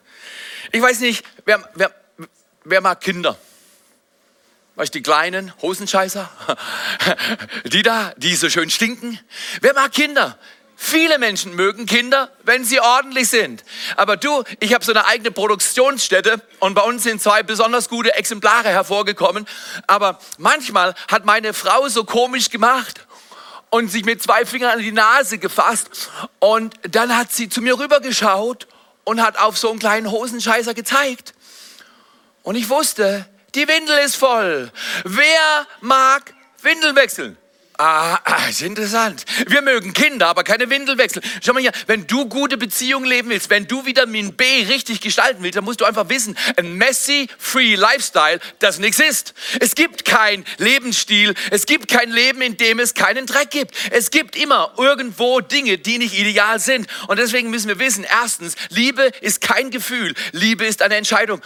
Ich 0.70 0.80
weiß 0.80 1.00
nicht, 1.00 1.24
wer, 1.44 1.68
wer, 1.74 1.92
wer 2.62 2.80
mag 2.80 3.00
Kinder? 3.00 3.36
Weißt 4.76 4.94
du, 4.94 4.98
die 4.98 5.02
kleinen 5.02 5.52
Hosenscheißer? 5.60 6.30
Die 7.64 7.82
da, 7.82 8.12
die 8.16 8.34
so 8.34 8.50
schön 8.50 8.70
stinken? 8.70 9.20
Wer 9.60 9.72
mag 9.72 9.92
Kinder? 9.92 10.36
Viele 10.86 11.18
Menschen 11.18 11.54
mögen 11.54 11.86
Kinder, 11.86 12.30
wenn 12.42 12.62
sie 12.62 12.78
ordentlich 12.78 13.30
sind. 13.30 13.64
Aber 13.96 14.18
du, 14.18 14.44
ich 14.60 14.74
habe 14.74 14.84
so 14.84 14.92
eine 14.92 15.06
eigene 15.06 15.30
Produktionsstätte 15.30 16.42
und 16.60 16.74
bei 16.74 16.82
uns 16.82 17.04
sind 17.04 17.22
zwei 17.22 17.42
besonders 17.42 17.88
gute 17.88 18.14
Exemplare 18.14 18.68
hervorgekommen. 18.68 19.46
Aber 19.86 20.18
manchmal 20.36 20.94
hat 21.10 21.24
meine 21.24 21.54
Frau 21.54 21.88
so 21.88 22.04
komisch 22.04 22.50
gemacht 22.50 23.06
und 23.70 23.90
sich 23.90 24.04
mit 24.04 24.22
zwei 24.22 24.44
Fingern 24.44 24.72
an 24.72 24.80
die 24.80 24.92
Nase 24.92 25.38
gefasst. 25.38 26.10
Und 26.38 26.74
dann 26.82 27.16
hat 27.16 27.32
sie 27.32 27.48
zu 27.48 27.62
mir 27.62 27.78
rübergeschaut 27.78 28.68
und 29.04 29.22
hat 29.22 29.38
auf 29.38 29.56
so 29.56 29.70
einen 29.70 29.78
kleinen 29.78 30.10
Hosenscheißer 30.10 30.74
gezeigt. 30.74 31.32
Und 32.42 32.56
ich 32.56 32.68
wusste, 32.68 33.24
die 33.54 33.66
Windel 33.66 34.00
ist 34.00 34.16
voll. 34.16 34.70
Wer 35.04 35.66
mag 35.80 36.34
Windeln 36.60 36.94
wechseln? 36.94 37.38
Ah, 37.76 38.20
ist 38.48 38.62
interessant. 38.62 39.24
Wir 39.48 39.60
mögen 39.60 39.92
Kinder, 39.92 40.28
aber 40.28 40.44
keine 40.44 40.70
Windelwechsel. 40.70 41.20
Schau 41.42 41.54
mal 41.54 41.60
hier, 41.60 41.72
wenn 41.88 42.06
du 42.06 42.28
gute 42.28 42.56
Beziehungen 42.56 43.04
leben 43.04 43.30
willst, 43.30 43.50
wenn 43.50 43.66
du 43.66 43.84
Vitamin 43.84 44.34
B 44.34 44.44
richtig 44.68 45.00
gestalten 45.00 45.42
willst, 45.42 45.56
dann 45.56 45.64
musst 45.64 45.80
du 45.80 45.84
einfach 45.84 46.08
wissen, 46.08 46.38
ein 46.56 46.74
messy-free 46.74 47.74
Lifestyle, 47.74 48.38
das 48.60 48.78
nichts 48.78 49.00
ist. 49.00 49.34
Es 49.58 49.74
gibt 49.74 50.04
kein 50.04 50.44
Lebensstil, 50.58 51.34
es 51.50 51.66
gibt 51.66 51.88
kein 51.88 52.10
Leben, 52.10 52.42
in 52.42 52.56
dem 52.56 52.78
es 52.78 52.94
keinen 52.94 53.26
Dreck 53.26 53.50
gibt. 53.50 53.74
Es 53.90 54.12
gibt 54.12 54.36
immer 54.36 54.72
irgendwo 54.78 55.40
Dinge, 55.40 55.76
die 55.76 55.98
nicht 55.98 56.16
ideal 56.16 56.60
sind. 56.60 56.86
Und 57.08 57.18
deswegen 57.18 57.50
müssen 57.50 57.66
wir 57.66 57.80
wissen, 57.80 58.04
erstens, 58.08 58.54
Liebe 58.68 59.10
ist 59.20 59.40
kein 59.40 59.70
Gefühl, 59.70 60.14
Liebe 60.30 60.64
ist 60.64 60.80
eine 60.80 60.94
Entscheidung. 60.94 61.42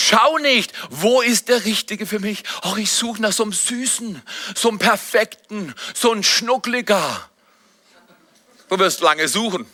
Schau 0.00 0.38
nicht, 0.38 0.72
wo 0.90 1.22
ist 1.22 1.48
der 1.48 1.64
Richtige 1.64 2.06
für 2.06 2.20
mich? 2.20 2.44
Oh, 2.62 2.76
ich 2.76 2.92
suche 2.92 3.20
nach 3.20 3.32
so 3.32 3.42
einem 3.42 3.52
Süßen, 3.52 4.22
so 4.54 4.68
einem 4.68 4.78
Perfekten, 4.78 5.74
so 5.92 6.12
einem 6.12 6.22
Schnuckliger. 6.22 7.28
Du 8.68 8.78
wirst 8.78 9.00
lange 9.00 9.26
suchen, 9.26 9.66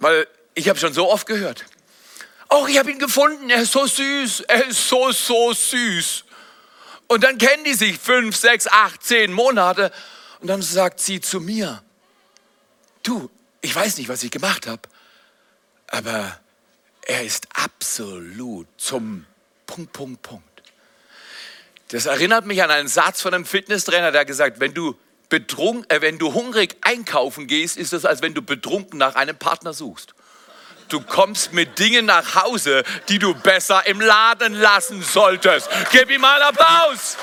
weil 0.00 0.28
ich 0.54 0.68
habe 0.68 0.78
schon 0.78 0.92
so 0.92 1.10
oft 1.10 1.26
gehört. 1.26 1.64
Oh, 2.50 2.66
ich 2.68 2.78
habe 2.78 2.90
ihn 2.90 2.98
gefunden, 2.98 3.48
er 3.48 3.62
ist 3.62 3.72
so 3.72 3.86
süß, 3.86 4.40
er 4.40 4.66
ist 4.66 4.86
so, 4.86 5.12
so 5.12 5.54
süß. 5.54 6.24
Und 7.06 7.24
dann 7.24 7.38
kennen 7.38 7.64
die 7.64 7.74
sich 7.74 7.98
fünf, 7.98 8.36
sechs, 8.36 8.66
acht, 8.66 9.02
zehn 9.02 9.32
Monate 9.32 9.90
und 10.40 10.48
dann 10.48 10.60
sagt 10.60 11.00
sie 11.00 11.22
zu 11.22 11.40
mir, 11.40 11.82
du, 13.02 13.30
ich 13.62 13.74
weiß 13.74 13.96
nicht, 13.96 14.10
was 14.10 14.22
ich 14.22 14.30
gemacht 14.30 14.66
habe, 14.66 14.82
aber 15.86 16.38
er 17.08 17.24
ist 17.24 17.48
absolut 17.54 18.68
zum 18.76 19.26
Punkt, 19.66 19.92
Punkt, 19.92 20.22
Punkt. 20.22 20.44
Das 21.88 22.06
erinnert 22.06 22.44
mich 22.44 22.62
an 22.62 22.70
einen 22.70 22.86
Satz 22.86 23.22
von 23.22 23.34
einem 23.34 23.46
Fitnesstrainer, 23.46 24.12
der 24.12 24.24
gesagt, 24.24 24.60
wenn 24.60 24.74
du, 24.74 24.94
betrunken, 25.30 25.88
äh, 25.90 26.02
wenn 26.02 26.18
du 26.18 26.34
hungrig 26.34 26.76
einkaufen 26.82 27.46
gehst, 27.46 27.76
ist 27.78 27.92
es, 27.92 28.04
als 28.04 28.22
wenn 28.22 28.34
du 28.34 28.42
betrunken 28.42 28.98
nach 28.98 29.14
einem 29.14 29.36
Partner 29.36 29.72
suchst. 29.72 30.14
Du 30.88 31.00
kommst 31.00 31.52
mit 31.52 31.78
Dingen 31.78 32.06
nach 32.06 32.34
Hause, 32.34 32.82
die 33.08 33.18
du 33.18 33.34
besser 33.34 33.86
im 33.86 34.00
Laden 34.00 34.54
lassen 34.54 35.02
solltest. 35.02 35.68
Gib 35.92 36.10
ihm 36.10 36.20
mal 36.20 36.42
Applaus. 36.42 37.16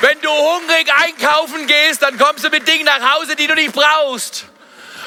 Wenn 0.00 0.20
du 0.20 0.30
hungrig 0.30 0.90
einkaufen 0.94 1.66
gehst, 1.66 2.02
dann 2.02 2.18
kommst 2.18 2.44
du 2.44 2.50
mit 2.50 2.66
Dingen 2.68 2.84
nach 2.84 3.14
Hause, 3.14 3.36
die 3.36 3.46
du 3.46 3.54
nicht 3.54 3.72
brauchst. 3.72 4.46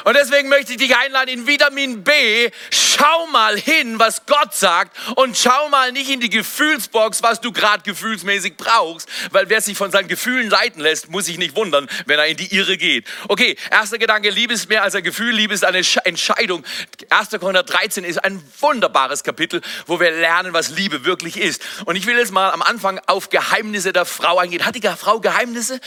Und 0.04 0.16
deswegen 0.16 0.48
möchte 0.48 0.72
ich 0.72 0.78
dich 0.78 0.96
einladen 0.96 1.28
in 1.28 1.46
Vitamin 1.46 2.04
B. 2.04 2.50
Schau 2.70 3.26
mal 3.28 3.58
hin, 3.58 3.98
was 3.98 4.26
Gott 4.26 4.54
sagt 4.54 4.96
und 5.16 5.36
schau 5.36 5.68
mal 5.68 5.92
nicht 5.92 6.10
in 6.10 6.20
die 6.20 6.30
Gefühlsbox, 6.30 7.22
was 7.22 7.40
du 7.40 7.52
gerade 7.52 7.82
gefühlsmäßig 7.82 8.56
brauchst, 8.56 9.08
weil 9.30 9.48
wer 9.48 9.60
sich 9.60 9.76
von 9.76 9.90
seinen 9.90 10.08
Gefühlen 10.08 10.50
leiten 10.50 10.80
lässt, 10.80 11.08
muss 11.10 11.26
sich 11.26 11.38
nicht 11.38 11.54
wundern, 11.56 11.88
wenn 12.06 12.18
er 12.18 12.26
in 12.26 12.36
die 12.36 12.54
Irre 12.54 12.76
geht. 12.76 13.06
Okay, 13.28 13.56
erster 13.70 13.98
Gedanke, 13.98 14.30
Liebe 14.30 14.54
ist 14.54 14.68
mehr 14.68 14.82
als 14.82 14.94
ein 14.94 15.02
Gefühl, 15.02 15.32
Liebe 15.32 15.54
ist 15.54 15.64
eine 15.64 15.82
Entscheidung. 16.04 16.64
1. 17.10 17.30
Korinther 17.38 17.62
13 17.62 18.04
ist 18.04 18.24
ein 18.24 18.42
wunderbares 18.60 19.22
Kapitel, 19.22 19.60
wo 19.86 20.00
wir 20.00 20.10
lernen, 20.10 20.52
was 20.52 20.70
Liebe 20.70 21.04
wirklich 21.04 21.36
ist. 21.36 21.62
Und 21.84 21.96
ich 21.96 22.06
will 22.06 22.16
jetzt 22.16 22.32
mal 22.32 22.50
am 22.50 22.62
Anfang 22.62 23.00
auf 23.06 23.30
Geheimnisse 23.30 23.92
der 23.92 24.06
Frau 24.06 24.38
eingehen. 24.38 24.64
Hat 24.64 24.74
die 24.74 24.80
Frau 24.80 25.20
Geheimnisse? 25.20 25.80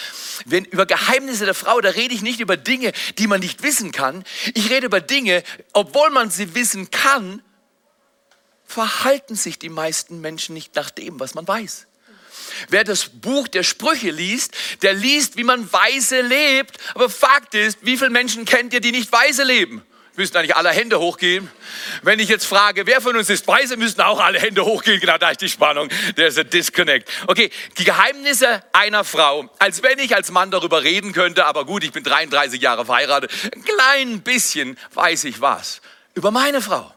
Wenn 0.46 0.66
über 0.66 0.86
Geheimnisse 0.86 1.46
der 1.46 1.54
Frau, 1.54 1.82
da 1.82 1.90
rede 1.90 2.14
ich 2.14 2.22
nicht 2.22 2.40
über 2.40 2.58
Dinge, 2.58 2.94
die 3.18 3.28
man 3.28 3.40
nicht 3.40 3.64
wissen 3.64 3.92
kann 3.92 4.01
kann. 4.02 4.24
Ich 4.56 4.70
rede 4.72 4.88
über 4.88 5.00
Dinge, 5.00 5.44
obwohl 5.74 6.10
man 6.10 6.32
sie 6.32 6.56
wissen 6.56 6.90
kann, 6.90 7.44
verhalten 8.66 9.36
sich 9.36 9.60
die 9.60 9.70
meisten 9.70 10.22
Menschen 10.22 10.54
nicht 10.56 10.74
nach 10.76 10.90
dem, 10.90 11.20
was 11.20 11.36
man 11.36 11.48
weiß. 11.48 11.86
Wer 12.70 12.84
das 12.84 13.10
Buch 13.10 13.48
der 13.48 13.62
Sprüche 13.62 14.10
liest, 14.10 14.56
der 14.82 14.94
liest, 14.94 15.38
wie 15.38 15.44
man 15.44 15.72
weise 15.72 16.22
lebt. 16.22 16.78
Aber 16.96 17.10
Fakt 17.10 17.54
ist, 17.54 17.80
wie 17.82 17.98
viele 17.98 18.10
Menschen 18.10 18.46
kennt 18.46 18.74
ihr, 18.74 18.82
die 18.82 18.92
nicht 18.92 19.12
weise 19.12 19.44
leben? 19.44 19.84
Müssten 20.22 20.38
eigentlich 20.38 20.56
alle 20.56 20.70
Hände 20.70 21.00
hochgehen. 21.00 21.50
Wenn 22.04 22.20
ich 22.20 22.30
jetzt 22.30 22.46
frage, 22.46 22.86
wer 22.86 23.02
von 23.02 23.18
uns 23.18 23.28
ist 23.32 23.48
weise, 23.48 23.76
müssten 23.76 24.02
auch 24.02 24.20
alle 24.20 24.40
Hände 24.40 24.64
hochgehen. 24.64 25.00
Genau, 25.00 25.18
da 25.18 25.32
ist 25.32 25.42
die 25.42 25.50
Spannung. 25.50 25.90
Ist 26.16 26.38
ein 26.38 26.48
Disconnect. 26.48 27.10
Okay, 27.26 27.50
die 27.80 27.84
Geheimnisse 27.84 28.62
einer 28.72 29.04
Frau. 29.04 29.50
Als 29.58 29.82
wenn 29.82 29.98
ich 29.98 30.16
als 30.16 30.30
Mann 30.30 30.52
darüber 30.52 30.84
reden 30.84 31.12
könnte, 31.12 31.48
aber 31.48 31.66
gut, 31.66 31.84
ich 31.84 31.92
bin 31.92 32.04
33 32.04 32.62
Jahre 32.62 32.86
verheiratet. 32.86 33.32
Ein 33.52 33.64
klein 33.64 34.22
bisschen 34.22 34.78
weiß 34.94 35.24
ich 35.24 35.42
was 35.42 35.82
über 36.14 36.30
meine 36.30 36.62
Frau. 36.62 36.94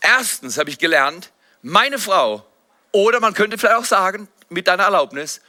Erstens 0.00 0.56
habe 0.56 0.70
ich 0.70 0.78
gelernt, 0.78 1.32
meine 1.62 1.98
Frau, 1.98 2.46
oder 2.92 3.18
man 3.18 3.34
könnte 3.34 3.58
vielleicht 3.58 3.76
auch 3.76 3.84
sagen, 3.84 4.28
mit 4.50 4.68
deiner 4.68 4.84
Erlaubnis, 4.84 5.40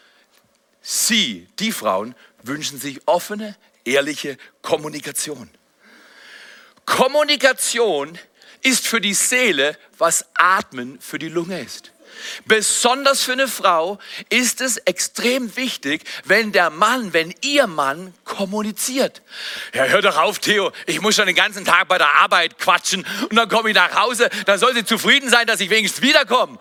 sie, 0.82 1.48
die 1.60 1.72
Frauen, 1.72 2.16
wünschen 2.42 2.80
sich 2.80 3.02
offene, 3.06 3.56
ehrliche 3.86 4.38
Kommunikation. 4.64 5.52
Kommunikation 6.90 8.18
ist 8.62 8.88
für 8.88 9.00
die 9.00 9.14
Seele, 9.14 9.78
was 9.98 10.26
Atmen 10.34 11.00
für 11.00 11.20
die 11.20 11.30
Lunge 11.30 11.62
ist. 11.62 11.92
Besonders 12.46 13.22
für 13.22 13.34
eine 13.34 13.48
Frau 13.48 14.00
ist 14.30 14.60
es 14.60 14.78
extrem 14.78 15.56
wichtig, 15.56 16.04
wenn 16.26 16.52
der 16.52 16.70
Mann, 16.70 17.14
wenn 17.14 17.34
ihr 17.42 17.68
Mann 17.68 18.14
kommuniziert. 18.26 19.22
Ja, 19.74 19.86
hör 19.86 20.02
doch 20.02 20.18
auf, 20.18 20.40
Theo. 20.40 20.72
Ich 20.88 21.00
muss 21.00 21.16
schon 21.16 21.28
den 21.28 21.36
ganzen 21.36 21.64
Tag 21.64 21.88
bei 21.88 21.98
der 21.98 22.14
Arbeit 22.16 22.58
quatschen 22.58 23.06
und 23.30 23.36
dann 23.36 23.48
komme 23.48 23.70
ich 23.70 23.76
nach 23.76 23.96
Hause. 23.96 24.30
Dann 24.46 24.60
soll 24.60 24.74
sie 24.74 24.84
zufrieden 24.84 25.30
sein, 25.30 25.48
dass 25.48 25.62
ich 25.62 25.70
wenigstens 25.70 26.02
wiederkomme. 26.02 26.58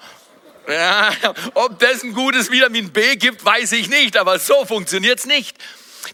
Ja, 0.69 1.11
ob 1.55 1.79
das 1.81 2.05
ein 2.05 2.13
gutes 2.13 2.51
Vitamin 2.51 2.93
B 2.93 3.17
gibt, 3.17 3.45
weiß 3.45 3.73
ich 3.73 3.89
nicht, 3.89 4.17
aber 4.19 4.39
so 4.39 4.67
funktioniert 4.67 5.19
es 5.19 5.25
nicht. 5.25 5.57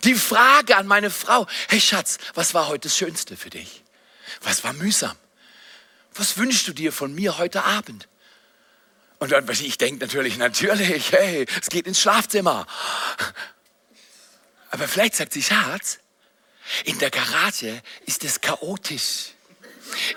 Die 0.05 0.15
Frage 0.15 0.77
an 0.77 0.87
meine 0.87 1.11
Frau, 1.11 1.47
hey 1.69 1.81
Schatz, 1.81 2.19
was 2.35 2.55
war 2.55 2.69
heute 2.69 2.89
das 2.89 2.97
Schönste 2.97 3.37
für 3.37 3.51
dich? 3.51 3.84
Was 4.43 4.65
war 4.65 4.73
mühsam? 4.73 5.17
Was 6.15 6.37
wünschst 6.39 6.69
du 6.69 6.73
dir 6.73 6.93
von 6.93 7.15
mir 7.15 7.39
heute 7.39 7.65
Abend? 7.65 8.09
Und 9.19 9.33
ich 9.51 9.79
denke 9.79 10.05
natürlich, 10.05 10.37
natürlich, 10.37 11.13
hey, 11.13 11.47
es 11.61 11.69
geht 11.69 11.87
ins 11.87 12.01
Schlafzimmer. 12.01 12.67
Aber 14.71 14.87
vielleicht 14.89 15.15
sagt 15.15 15.33
sie, 15.33 15.43
Schatz, 15.43 15.99
in 16.85 16.99
der 16.99 17.11
Garage 17.11 17.83
ist 18.07 18.25
es 18.25 18.41
chaotisch. 18.41 19.31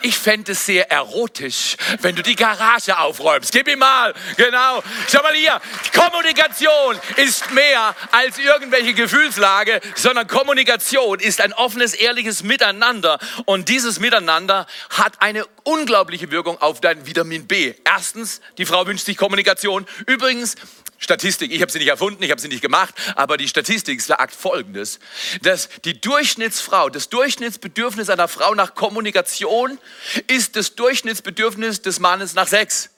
Ich 0.02 0.18
fände 0.18 0.54
es 0.54 0.66
sehr 0.66 0.92
erotisch, 0.92 1.78
wenn 2.02 2.16
du 2.16 2.24
die 2.24 2.36
Garage 2.36 2.98
aufräumst. 2.98 3.52
Gib 3.52 3.68
ihm 3.68 3.80
mal. 3.80 4.14
Genau. 4.36 4.84
Schau 5.12 5.22
mal 5.22 5.34
hier. 5.34 5.60
Kommunikation 5.94 7.00
ist 7.18 7.52
mehr 7.52 7.96
als 8.12 8.38
irgendwelche 8.38 8.94
Gefühlslage, 8.94 9.82
sondern 9.96 10.28
Kommunikation 10.28 11.20
ist 11.20 11.42
ein 11.42 11.54
offenes, 11.54 11.94
ehrliches 11.94 12.44
Miteinander. 12.44 13.20
Und 13.46 13.70
dieses 13.70 14.00
Miteinander 14.00 14.68
hat 14.90 15.22
eine 15.22 15.46
unglaubliche 15.64 16.32
Wirkung 16.32 16.60
auf 16.62 16.82
dein 16.82 17.06
Vitamin 17.06 17.48
B. 17.48 17.74
Erstens, 17.84 18.42
die 18.58 18.66
Frau 18.66 18.86
wünscht 18.88 19.06
sich 19.06 19.18
Kommunikation. 19.18 19.86
Übrigens, 20.06 20.56
Statistik, 20.98 21.52
ich 21.52 21.62
habe 21.62 21.72
sie 21.72 21.80
nicht 21.80 21.90
erfunden, 21.90 22.24
ich 22.24 22.32
habe 22.32 22.42
sie 22.42 22.48
nicht 22.48 22.62
gemacht, 22.62 22.94
aber 23.16 23.38
die 23.38 23.48
Statistik 23.48 24.02
sagt 24.02 24.34
Folgendes, 24.34 25.00
dass 25.42 25.70
die 25.86 26.00
Durchschnittsfrau, 26.00 26.90
das 26.90 27.10
Durchschnittsbedürfnis 27.10 28.10
einer 28.10 28.28
Frau 28.28 28.56
nach 28.56 28.74
Kommunikation 28.76 29.78
ist 30.28 30.56
das 30.56 30.76
Durchschnittsbedürfnis 30.76 31.82
des 31.82 32.00
Mannes 32.00 32.34
nach 32.34 32.48
Sex. 32.48 32.90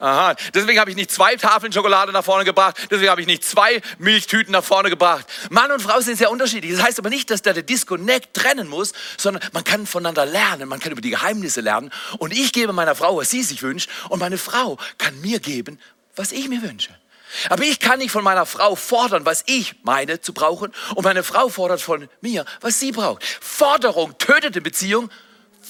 Aha, 0.00 0.34
deswegen 0.54 0.80
habe 0.80 0.88
ich 0.88 0.96
nicht 0.96 1.10
zwei 1.10 1.36
Tafeln 1.36 1.74
Schokolade 1.74 2.10
nach 2.10 2.24
vorne 2.24 2.46
gebracht, 2.46 2.88
deswegen 2.90 3.10
habe 3.10 3.20
ich 3.20 3.26
nicht 3.26 3.44
zwei 3.44 3.82
Milchtüten 3.98 4.50
nach 4.50 4.64
vorne 4.64 4.88
gebracht. 4.88 5.26
Mann 5.50 5.70
und 5.72 5.82
Frau 5.82 6.00
sind 6.00 6.16
sehr 6.16 6.30
unterschiedlich. 6.30 6.72
Das 6.72 6.82
heißt 6.82 6.98
aber 6.98 7.10
nicht, 7.10 7.30
dass 7.30 7.42
da 7.42 7.52
der 7.52 7.62
Disconnect 7.62 8.32
trennen 8.32 8.66
muss, 8.66 8.94
sondern 9.18 9.42
man 9.52 9.62
kann 9.62 9.86
voneinander 9.86 10.24
lernen, 10.24 10.70
man 10.70 10.80
kann 10.80 10.92
über 10.92 11.02
die 11.02 11.10
Geheimnisse 11.10 11.60
lernen. 11.60 11.90
Und 12.16 12.32
ich 12.32 12.54
gebe 12.54 12.72
meiner 12.72 12.94
Frau, 12.94 13.18
was 13.18 13.28
sie 13.28 13.42
sich 13.42 13.62
wünscht, 13.62 13.90
und 14.08 14.20
meine 14.20 14.38
Frau 14.38 14.78
kann 14.96 15.20
mir 15.20 15.38
geben, 15.38 15.78
was 16.16 16.32
ich 16.32 16.48
mir 16.48 16.62
wünsche. 16.62 16.99
Aber 17.48 17.62
ich 17.62 17.80
kann 17.80 17.98
nicht 17.98 18.10
von 18.10 18.24
meiner 18.24 18.46
Frau 18.46 18.74
fordern, 18.74 19.24
was 19.24 19.44
ich 19.46 19.74
meine 19.82 20.20
zu 20.20 20.32
brauchen. 20.32 20.72
Und 20.94 21.04
meine 21.04 21.22
Frau 21.22 21.48
fordert 21.48 21.80
von 21.80 22.08
mir, 22.20 22.44
was 22.60 22.80
sie 22.80 22.92
braucht. 22.92 23.24
Forderung 23.24 24.16
tötet 24.18 24.54
eine 24.54 24.62
Beziehung. 24.62 25.10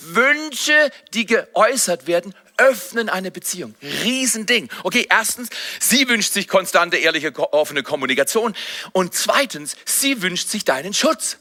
Wünsche, 0.03 0.91
die 1.13 1.27
geäußert 1.27 2.07
werden, 2.07 2.35
öffnen 2.57 3.09
eine 3.09 3.31
Beziehung. 3.31 3.75
Riesending. 3.83 4.69
Okay, 4.83 5.07
erstens, 5.11 5.49
sie 5.79 6.09
wünscht 6.09 6.33
sich 6.33 6.49
konstante, 6.49 6.97
ehrliche, 6.97 7.37
offene 7.53 7.83
Kommunikation. 7.83 8.55
Und 8.93 9.15
zweitens, 9.15 9.77
sie 9.85 10.23
wünscht 10.23 10.49
sich 10.49 10.65
deinen 10.65 10.95
Schutz. 10.95 11.39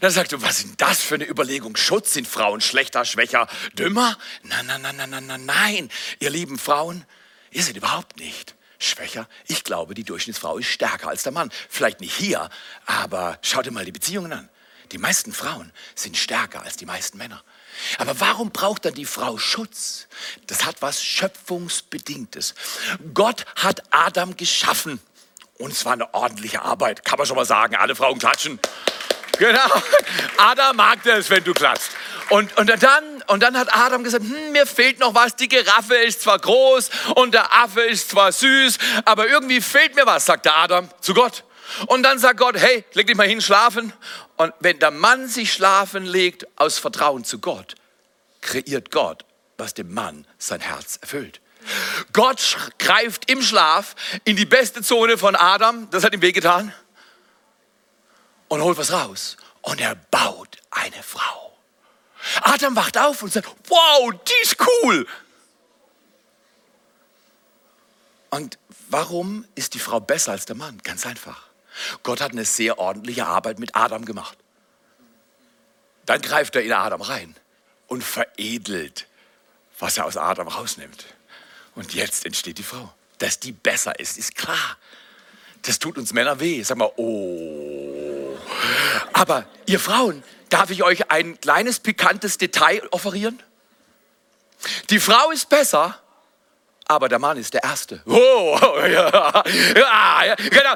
Dann 0.00 0.10
sagst 0.10 0.32
du, 0.32 0.42
was 0.42 0.60
ist 0.60 0.74
das 0.78 1.02
für 1.02 1.16
eine 1.16 1.28
Überlegung? 1.28 1.76
Schutz 1.76 2.12
sind 2.12 2.28
Frauen 2.28 2.60
schlechter, 2.60 3.04
schwächer, 3.04 3.48
dümmer? 3.74 4.16
Nein, 4.42 4.66
nein, 4.66 4.80
nein, 4.82 5.10
nein, 5.10 5.26
nein, 5.26 5.44
nein. 5.44 5.90
Ihr 6.20 6.30
lieben 6.30 6.58
Frauen, 6.58 7.04
ihr 7.50 7.62
seid 7.62 7.76
überhaupt 7.76 8.18
nicht 8.18 8.56
schwächer. 8.78 9.28
Ich 9.46 9.64
glaube, 9.64 9.94
die 9.94 10.04
Durchschnittsfrau 10.04 10.58
ist 10.58 10.66
stärker 10.66 11.08
als 11.08 11.22
der 11.22 11.32
Mann. 11.32 11.50
Vielleicht 11.68 12.00
nicht 12.00 12.14
hier, 12.14 12.50
aber 12.86 13.38
schau 13.42 13.62
dir 13.62 13.70
mal 13.70 13.84
die 13.84 13.92
Beziehungen 13.92 14.32
an. 14.32 14.48
Die 14.92 14.98
meisten 14.98 15.32
Frauen 15.32 15.72
sind 15.94 16.16
stärker 16.16 16.62
als 16.62 16.76
die 16.76 16.86
meisten 16.86 17.18
Männer. 17.18 17.42
Aber 17.98 18.20
warum 18.20 18.50
braucht 18.50 18.84
dann 18.84 18.94
die 18.94 19.04
Frau 19.04 19.36
Schutz? 19.38 20.06
Das 20.46 20.64
hat 20.64 20.80
was 20.80 21.02
Schöpfungsbedingtes. 21.02 22.54
Gott 23.12 23.44
hat 23.56 23.82
Adam 23.90 24.36
geschaffen 24.36 25.00
Und 25.58 25.72
es 25.72 25.84
war 25.84 25.94
eine 25.94 26.12
ordentliche 26.14 26.62
Arbeit, 26.62 27.04
kann 27.04 27.18
man 27.18 27.26
schon 27.26 27.36
mal 27.36 27.46
sagen. 27.46 27.76
Alle 27.76 27.96
Frauen 27.96 28.18
klatschen. 28.18 28.60
Genau. 29.38 29.82
Adam 30.36 30.76
mag 30.76 31.02
das, 31.04 31.28
wenn 31.30 31.44
du 31.44 31.52
klatschst. 31.52 31.92
Und, 32.28 32.56
und, 32.58 32.68
dann, 32.82 33.22
und 33.28 33.42
dann 33.42 33.56
hat 33.56 33.74
Adam 33.74 34.02
gesagt, 34.02 34.24
hm, 34.24 34.52
mir 34.52 34.66
fehlt 34.66 34.98
noch 34.98 35.14
was. 35.14 35.36
Die 35.36 35.48
Giraffe 35.48 35.94
ist 35.94 36.22
zwar 36.22 36.38
groß 36.38 36.90
und 37.14 37.34
der 37.34 37.52
Affe 37.52 37.82
ist 37.82 38.10
zwar 38.10 38.32
süß, 38.32 38.78
aber 39.04 39.28
irgendwie 39.28 39.60
fehlt 39.60 39.94
mir 39.94 40.06
was, 40.06 40.26
sagt 40.26 40.44
der 40.44 40.56
Adam 40.56 40.88
zu 41.00 41.14
Gott. 41.14 41.44
Und 41.86 42.02
dann 42.02 42.18
sagt 42.18 42.38
Gott, 42.38 42.56
hey, 42.56 42.84
leg 42.94 43.06
dich 43.06 43.16
mal 43.16 43.28
hin, 43.28 43.40
schlafen. 43.40 43.92
Und 44.36 44.52
wenn 44.60 44.78
der 44.78 44.90
Mann 44.90 45.28
sich 45.28 45.52
schlafen 45.52 46.04
legt 46.04 46.46
aus 46.56 46.78
Vertrauen 46.78 47.24
zu 47.24 47.38
Gott, 47.38 47.74
kreiert 48.40 48.90
Gott, 48.90 49.24
was 49.56 49.74
dem 49.74 49.92
Mann 49.92 50.26
sein 50.38 50.60
Herz 50.60 50.98
erfüllt. 51.00 51.40
Gott 52.12 52.56
greift 52.78 53.30
im 53.30 53.42
Schlaf 53.42 53.94
in 54.24 54.36
die 54.36 54.46
beste 54.46 54.82
Zone 54.82 55.18
von 55.18 55.34
Adam, 55.34 55.88
das 55.90 56.04
hat 56.04 56.14
ihm 56.14 56.22
wehgetan, 56.22 56.72
und 58.48 58.62
holt 58.62 58.78
was 58.78 58.92
raus. 58.92 59.36
Und 59.62 59.80
er 59.80 59.94
baut 59.94 60.58
eine 60.70 61.02
Frau. 61.02 61.56
Adam 62.42 62.76
wacht 62.76 62.98
auf 62.98 63.22
und 63.22 63.32
sagt, 63.32 63.48
wow, 63.68 64.12
die 64.12 64.42
ist 64.42 64.56
cool. 64.60 65.06
Und 68.30 68.58
warum 68.88 69.46
ist 69.54 69.74
die 69.74 69.78
Frau 69.78 70.00
besser 70.00 70.32
als 70.32 70.46
der 70.46 70.56
Mann? 70.56 70.78
Ganz 70.82 71.06
einfach. 71.06 71.46
Gott 72.02 72.20
hat 72.20 72.32
eine 72.32 72.44
sehr 72.44 72.78
ordentliche 72.78 73.26
Arbeit 73.26 73.58
mit 73.58 73.76
Adam 73.76 74.04
gemacht. 74.04 74.36
Dann 76.06 76.20
greift 76.20 76.54
er 76.56 76.62
in 76.62 76.72
Adam 76.72 77.00
rein 77.00 77.34
und 77.88 78.02
veredelt, 78.02 79.06
was 79.78 79.98
er 79.98 80.06
aus 80.06 80.16
Adam 80.16 80.48
rausnimmt. 80.48 81.04
Und 81.74 81.94
jetzt 81.94 82.24
entsteht 82.24 82.58
die 82.58 82.62
Frau. 82.62 82.92
Dass 83.18 83.40
die 83.40 83.52
besser 83.52 83.98
ist, 83.98 84.18
ist 84.18 84.34
klar. 84.34 84.76
Das 85.62 85.78
tut 85.78 85.98
uns 85.98 86.12
Männer 86.12 86.38
weh. 86.38 86.62
Sag 86.62 86.78
mal, 86.78 86.90
oh. 86.96 87.95
Aber 89.12 89.46
ihr 89.66 89.80
Frauen, 89.80 90.22
darf 90.48 90.70
ich 90.70 90.82
euch 90.82 91.10
ein 91.10 91.40
kleines 91.40 91.80
pikantes 91.80 92.38
Detail 92.38 92.82
offerieren? 92.90 93.42
Die 94.90 95.00
Frau 95.00 95.30
ist 95.30 95.48
besser, 95.48 96.00
aber 96.88 97.08
der 97.08 97.18
Mann 97.18 97.36
ist 97.36 97.52
der 97.52 97.64
Erste. 97.64 98.00
Oh, 98.06 98.58
ja, 98.82 99.42
ja, 99.74 100.34
genau, 100.36 100.74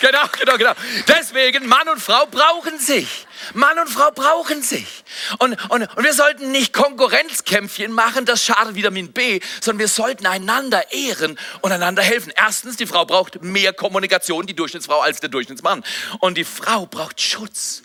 genau, 0.00 0.26
genau, 0.38 0.56
genau. 0.56 0.72
Deswegen, 1.06 1.68
Mann 1.68 1.88
und 1.88 2.00
Frau 2.00 2.26
brauchen 2.26 2.78
sich. 2.78 3.26
Mann 3.54 3.78
und 3.78 3.88
Frau 3.88 4.10
brauchen 4.10 4.62
sich. 4.62 5.04
Und, 5.38 5.54
und, 5.70 5.82
und 5.96 6.04
wir 6.04 6.12
sollten 6.12 6.50
nicht 6.50 6.72
Konkurrenzkämpfchen 6.72 7.92
machen, 7.92 8.24
das 8.24 8.44
schadet 8.44 8.74
Vitamin 8.74 9.12
B, 9.12 9.40
sondern 9.60 9.80
wir 9.80 9.88
sollten 9.88 10.26
einander 10.26 10.92
ehren 10.92 11.38
und 11.60 11.70
einander 11.70 12.02
helfen. 12.02 12.32
Erstens, 12.34 12.76
die 12.76 12.86
Frau 12.86 13.04
braucht 13.04 13.42
mehr 13.42 13.72
Kommunikation, 13.72 14.46
die 14.46 14.54
Durchschnittsfrau, 14.54 15.00
als 15.00 15.20
der 15.20 15.28
Durchschnittsmann. 15.28 15.84
Und 16.18 16.36
die 16.36 16.44
Frau 16.44 16.86
braucht 16.86 17.20
Schutz. 17.20 17.82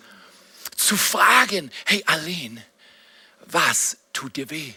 Zu 0.76 0.96
fragen, 0.96 1.72
hey 1.86 2.04
Aline, 2.06 2.64
was 3.48 3.98
tut 4.14 4.36
dir 4.36 4.50
weh? 4.50 4.74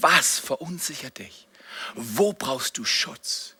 Was 0.00 0.40
verunsichert 0.40 1.18
dich? 1.18 1.45
Wo 1.94 2.32
brauchst 2.32 2.78
du 2.78 2.84
Schutz? 2.84 3.54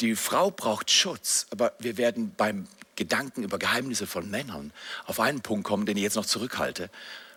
Die 0.00 0.14
Frau 0.14 0.50
braucht 0.50 0.90
Schutz, 0.90 1.46
aber 1.50 1.72
wir 1.78 1.96
werden 1.96 2.34
beim 2.36 2.68
Gedanken 2.96 3.42
über 3.42 3.58
Geheimnisse 3.58 4.06
von 4.06 4.30
Männern 4.30 4.72
auf 5.06 5.20
einen 5.20 5.40
Punkt 5.40 5.64
kommen, 5.64 5.86
den 5.86 5.96
ich 5.96 6.02
jetzt 6.02 6.16
noch 6.16 6.26
zurückhalte 6.26 6.90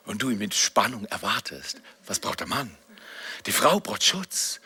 und 0.05 0.21
du 0.21 0.29
ihn 0.29 0.38
mit 0.38 0.53
Spannung 0.53 1.05
erwartest. 1.05 1.81
Was 2.05 2.19
braucht 2.19 2.39
der 2.39 2.47
Mann? 2.47 2.75
Die 3.45 3.51
Frau 3.51 3.79
braucht 3.79 4.03
Schutz. 4.03 4.60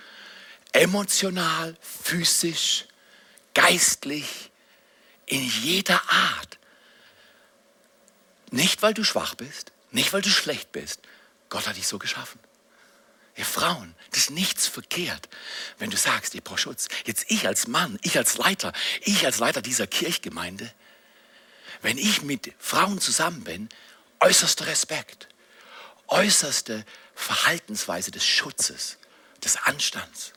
Emotional, 0.74 1.76
physisch, 1.80 2.86
geistlich, 3.54 4.52
in 5.26 5.41
jeder 5.41 6.02
Art. 6.10 6.60
Nicht, 8.52 8.82
weil 8.82 8.94
du 8.94 9.04
schwach 9.04 9.36
bist, 9.36 9.72
nicht, 9.91 10.12
weil 10.13 10.22
du 10.22 10.30
schlecht 10.30 10.72
bist. 10.72 11.00
Gott 11.50 11.68
hat 11.68 11.78
dich 11.78 11.88
so 11.88 11.98
geschaffen. 11.98 12.39
Ihr 13.38 13.45
Frauen, 13.45 13.93
das 14.12 14.21
ist 14.21 14.30
nichts 14.32 14.67
verkehrt, 14.67 15.28
wenn 15.78 15.89
du 15.89 15.98
sagst, 15.98 16.36
ich 16.36 16.43
brauche 16.43 16.58
Schutz. 16.58 16.88
Jetzt 17.06 17.26
ich 17.30 17.48
als 17.48 17.67
Mann, 17.67 18.00
ich 18.02 18.17
als 18.17 18.38
Leiter, 18.38 18.71
ich 19.02 19.26
als 19.26 19.39
Leiter 19.39 19.62
dieser 19.62 19.88
Kirchgemeinde, 19.88 20.71
wenn 21.82 21.98
ich 21.98 22.21
mit 22.21 22.54
Frauen 22.60 23.02
zusammen 23.02 23.43
bin, 23.43 23.69
äußerster 24.21 24.67
Respekt, 24.67 25.28
äußerste 26.08 26.86
Verhaltensweise 27.13 28.12
des 28.12 28.26
Schutzes, 28.26 28.98
des 29.43 29.58
Anstands. 29.58 30.32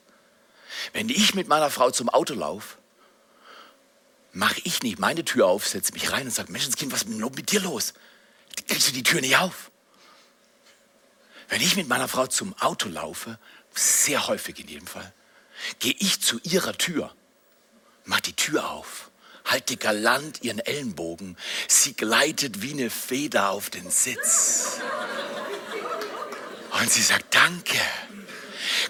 Wenn 0.92 1.08
ich 1.08 1.34
mit 1.34 1.46
meiner 1.46 1.70
Frau 1.70 1.90
zum 1.92 2.08
Auto 2.08 2.34
laufe, 2.34 2.78
mache 4.32 4.60
ich 4.64 4.82
nicht 4.82 4.98
meine 4.98 5.24
Tür 5.24 5.46
auf, 5.46 5.66
setze 5.66 5.92
mich 5.92 6.10
rein 6.10 6.26
und 6.26 6.32
sage, 6.32 6.50
Menschenskind, 6.50 6.92
was 6.92 7.02
ist 7.02 7.08
mit 7.08 7.52
dir 7.52 7.60
los? 7.60 7.94
Kriegst 8.66 8.88
du 8.88 8.92
die 8.92 9.02
Tür 9.02 9.20
nicht 9.20 9.36
auf? 9.36 9.70
Wenn 11.48 11.60
ich 11.60 11.76
mit 11.76 11.88
meiner 11.88 12.08
Frau 12.08 12.26
zum 12.26 12.54
Auto 12.58 12.88
laufe, 12.88 13.38
sehr 13.74 14.26
häufig 14.26 14.58
in 14.60 14.68
jedem 14.68 14.86
Fall, 14.86 15.12
gehe 15.78 15.94
ich 15.98 16.20
zu 16.20 16.38
ihrer 16.42 16.76
Tür, 16.76 17.14
mach 18.04 18.20
die 18.20 18.34
Tür 18.34 18.70
auf, 18.70 19.10
halte 19.44 19.76
galant 19.76 20.42
ihren 20.42 20.58
Ellenbogen, 20.58 21.36
sie 21.66 21.94
gleitet 21.94 22.62
wie 22.62 22.72
eine 22.72 22.90
Feder 22.90 23.50
auf 23.50 23.70
den 23.70 23.90
Sitz. 23.90 24.80
Und 26.80 26.92
sie 26.92 27.02
sagt, 27.02 27.34
danke. 27.34 27.78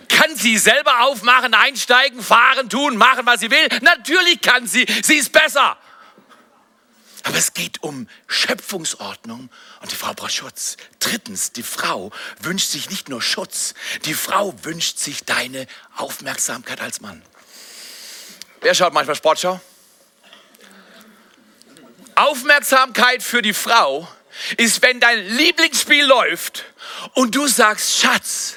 Kann 0.08 0.34
sie 0.34 0.58
selber 0.58 1.02
aufmachen, 1.04 1.54
einsteigen, 1.54 2.20
fahren, 2.22 2.68
tun, 2.68 2.96
machen, 2.96 3.24
was 3.24 3.40
sie 3.40 3.50
will? 3.50 3.68
Natürlich 3.82 4.40
kann 4.40 4.66
sie. 4.66 4.84
Sie 5.02 5.14
ist 5.14 5.30
besser. 5.30 5.78
Aber 7.22 7.36
es 7.36 7.54
geht 7.54 7.82
um 7.82 8.08
Schöpfungsordnung 8.26 9.50
und 9.80 9.92
die 9.92 9.96
Frau 9.96 10.12
braucht 10.14 10.32
Schutz. 10.32 10.76
Drittens, 10.98 11.52
die 11.52 11.62
Frau 11.62 12.10
wünscht 12.40 12.70
sich 12.70 12.90
nicht 12.90 13.08
nur 13.08 13.22
Schutz, 13.22 13.74
die 14.04 14.14
Frau 14.14 14.54
wünscht 14.62 14.98
sich 14.98 15.24
deine 15.24 15.66
Aufmerksamkeit 15.96 16.80
als 16.80 17.00
Mann. 17.00 17.22
Wer 18.60 18.74
schaut 18.74 18.92
manchmal 18.92 19.16
Sportschau? 19.16 19.60
Aufmerksamkeit 22.16 23.22
für 23.22 23.42
die 23.42 23.54
Frau 23.54 24.08
ist, 24.56 24.82
wenn 24.82 24.98
dein 24.98 25.24
Lieblingsspiel 25.24 26.04
läuft 26.04 26.64
und 27.14 27.34
du 27.34 27.46
sagst, 27.46 27.98
Schatz, 27.98 28.56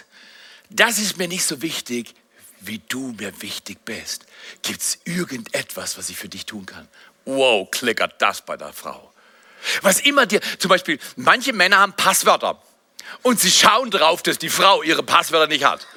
das 0.69 0.97
ist 0.97 1.17
mir 1.17 1.27
nicht 1.27 1.45
so 1.45 1.61
wichtig, 1.61 2.15
wie 2.61 2.79
du 2.79 3.13
mir 3.19 3.39
wichtig 3.41 3.83
bist. 3.85 4.25
Gibt 4.63 4.81
es 4.81 4.99
irgendetwas, 5.05 5.97
was 5.97 6.09
ich 6.09 6.17
für 6.17 6.29
dich 6.29 6.45
tun 6.45 6.65
kann? 6.65 6.87
Wow, 7.25 7.69
klickert 7.69 8.19
das 8.21 8.43
bei 8.43 8.57
der 8.57 8.73
Frau. 8.73 9.10
Was 9.81 9.99
immer 9.99 10.25
dir, 10.25 10.41
zum 10.59 10.69
Beispiel, 10.69 10.99
manche 11.15 11.53
Männer 11.53 11.77
haben 11.77 11.93
Passwörter 11.93 12.61
und 13.21 13.39
sie 13.39 13.51
schauen 13.51 13.91
drauf, 13.91 14.23
dass 14.23 14.37
die 14.37 14.49
Frau 14.49 14.83
ihre 14.83 15.03
Passwörter 15.03 15.47
nicht 15.47 15.65
hat. 15.65 15.87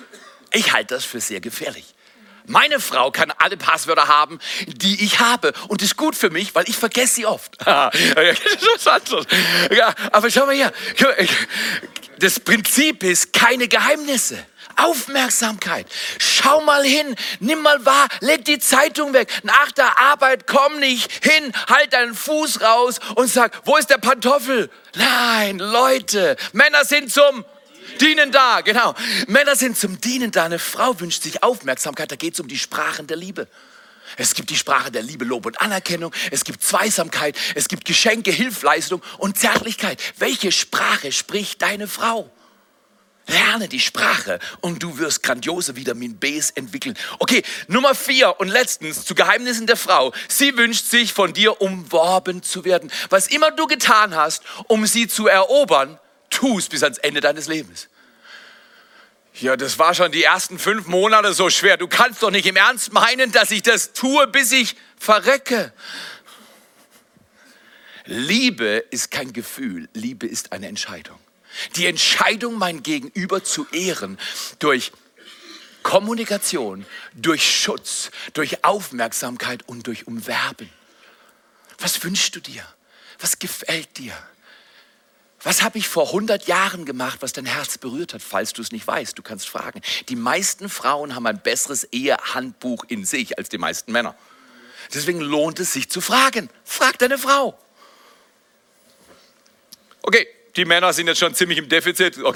Ich 0.52 0.72
halte 0.72 0.94
das 0.94 1.04
für 1.04 1.20
sehr 1.20 1.40
gefährlich. 1.40 1.94
Meine 2.46 2.78
Frau 2.78 3.10
kann 3.10 3.30
alle 3.38 3.56
Passwörter 3.56 4.08
haben, 4.08 4.38
die 4.66 5.02
ich 5.02 5.18
habe. 5.18 5.54
Und 5.68 5.80
das 5.80 5.88
ist 5.88 5.96
gut 5.96 6.14
für 6.14 6.28
mich, 6.28 6.54
weil 6.54 6.68
ich 6.68 6.76
vergesse 6.76 7.14
sie 7.14 7.26
oft. 7.26 7.56
ja, 9.70 9.94
aber 10.12 10.30
schau 10.30 10.44
mal 10.44 10.54
her. 10.54 10.72
Das 12.18 12.38
Prinzip 12.40 13.02
ist 13.02 13.32
keine 13.32 13.66
Geheimnisse. 13.66 14.44
Aufmerksamkeit. 14.76 15.86
Schau 16.18 16.60
mal 16.62 16.84
hin, 16.84 17.14
nimm 17.40 17.60
mal 17.62 17.84
wahr, 17.84 18.08
leg 18.20 18.44
die 18.44 18.58
Zeitung 18.58 19.12
weg. 19.12 19.28
Nach 19.42 19.70
der 19.72 19.98
Arbeit 19.98 20.46
komm 20.46 20.78
nicht 20.80 21.10
hin, 21.24 21.52
halt 21.68 21.92
deinen 21.92 22.14
Fuß 22.14 22.60
raus 22.60 23.00
und 23.14 23.28
sag, 23.28 23.60
wo 23.64 23.76
ist 23.76 23.90
der 23.90 23.98
Pantoffel? 23.98 24.70
Nein, 24.94 25.58
Leute, 25.58 26.36
Männer 26.52 26.84
sind 26.84 27.12
zum 27.12 27.44
Dienen 28.00 28.32
da, 28.32 28.60
genau. 28.60 28.94
Männer 29.26 29.56
sind 29.56 29.76
zum 29.76 30.00
Dienen 30.00 30.30
da. 30.30 30.44
Eine 30.44 30.58
Frau 30.58 30.98
wünscht 31.00 31.22
sich 31.22 31.42
Aufmerksamkeit, 31.42 32.10
da 32.10 32.16
geht 32.16 32.34
es 32.34 32.40
um 32.40 32.48
die 32.48 32.58
Sprachen 32.58 33.06
der 33.06 33.16
Liebe. 33.16 33.48
Es 34.16 34.34
gibt 34.34 34.50
die 34.50 34.56
Sprache 34.56 34.90
der 34.90 35.02
Liebe, 35.02 35.24
Lob 35.24 35.46
und 35.46 35.60
Anerkennung. 35.60 36.12
Es 36.30 36.44
gibt 36.44 36.62
Zweisamkeit. 36.62 37.36
Es 37.54 37.68
gibt 37.68 37.84
Geschenke, 37.84 38.30
Hilfleistung 38.30 39.02
und 39.18 39.38
Zärtlichkeit. 39.38 40.00
Welche 40.18 40.52
Sprache 40.52 41.10
spricht 41.10 41.62
deine 41.62 41.88
Frau? 41.88 42.30
Lerne 43.26 43.68
die 43.68 43.80
Sprache 43.80 44.38
und 44.60 44.82
du 44.82 44.98
wirst 44.98 45.22
grandiose 45.22 45.76
Vitamin 45.76 46.18
Bs 46.18 46.50
entwickeln. 46.50 46.96
Okay, 47.18 47.42
Nummer 47.68 47.94
vier 47.94 48.38
und 48.38 48.48
letztens 48.48 49.04
zu 49.04 49.14
Geheimnissen 49.14 49.66
der 49.66 49.76
Frau. 49.76 50.12
Sie 50.28 50.56
wünscht 50.56 50.84
sich 50.84 51.14
von 51.14 51.32
dir 51.32 51.60
umworben 51.60 52.42
zu 52.42 52.64
werden. 52.64 52.92
Was 53.08 53.28
immer 53.28 53.50
du 53.50 53.66
getan 53.66 54.14
hast, 54.14 54.42
um 54.68 54.86
sie 54.86 55.08
zu 55.08 55.26
erobern, 55.26 55.98
tu 56.28 56.58
es 56.58 56.68
bis 56.68 56.82
ans 56.82 56.98
Ende 56.98 57.20
deines 57.20 57.48
Lebens. 57.48 57.88
Ja, 59.40 59.56
das 59.56 59.78
war 59.78 59.94
schon 59.94 60.12
die 60.12 60.22
ersten 60.22 60.58
fünf 60.58 60.86
Monate 60.86 61.32
so 61.32 61.50
schwer. 61.50 61.76
Du 61.76 61.88
kannst 61.88 62.22
doch 62.22 62.30
nicht 62.30 62.46
im 62.46 62.56
Ernst 62.56 62.92
meinen, 62.92 63.32
dass 63.32 63.50
ich 63.50 63.62
das 63.62 63.92
tue, 63.92 64.26
bis 64.28 64.52
ich 64.52 64.76
verrecke. 64.98 65.72
Liebe 68.04 68.84
ist 68.90 69.10
kein 69.10 69.32
Gefühl, 69.32 69.88
Liebe 69.94 70.26
ist 70.26 70.52
eine 70.52 70.68
Entscheidung. 70.68 71.18
Die 71.76 71.86
Entscheidung, 71.86 72.58
mein 72.58 72.82
Gegenüber 72.82 73.44
zu 73.44 73.66
ehren, 73.72 74.18
durch 74.58 74.92
Kommunikation 75.84 76.86
durch 77.14 77.62
Schutz, 77.62 78.10
durch 78.32 78.64
Aufmerksamkeit 78.64 79.68
und 79.68 79.86
durch 79.86 80.08
Umwerben. 80.08 80.68
Was 81.78 82.02
wünschst 82.02 82.34
du 82.34 82.40
dir? 82.40 82.66
Was 83.20 83.38
gefällt 83.38 83.98
dir? 83.98 84.14
Was 85.42 85.62
habe 85.62 85.76
ich 85.76 85.86
vor 85.86 86.06
100 86.06 86.46
Jahren 86.48 86.86
gemacht, 86.86 87.18
was 87.20 87.34
dein 87.34 87.44
Herz 87.44 87.76
berührt 87.76 88.14
hat? 88.14 88.22
Falls 88.22 88.54
du 88.54 88.62
es 88.62 88.72
nicht 88.72 88.86
weißt, 88.86 89.16
du 89.18 89.22
kannst 89.22 89.46
fragen. 89.46 89.82
Die 90.08 90.16
meisten 90.16 90.70
Frauen 90.70 91.14
haben 91.14 91.26
ein 91.26 91.42
besseres 91.42 91.84
Ehehandbuch 91.84 92.84
in 92.88 93.04
sich 93.04 93.36
als 93.36 93.50
die 93.50 93.58
meisten 93.58 93.92
Männer. 93.92 94.16
Deswegen 94.94 95.20
lohnt 95.20 95.60
es 95.60 95.74
sich 95.74 95.90
zu 95.90 96.00
fragen. 96.00 96.48
Frag 96.64 96.98
deine 96.98 97.18
Frau. 97.18 97.58
Okay, 100.00 100.26
die 100.56 100.64
Männer 100.64 100.92
sind 100.92 101.08
jetzt 101.08 101.18
schon 101.18 101.34
ziemlich 101.34 101.58
im 101.58 101.68
Defizit. 101.68 102.18
Oh, 102.22 102.32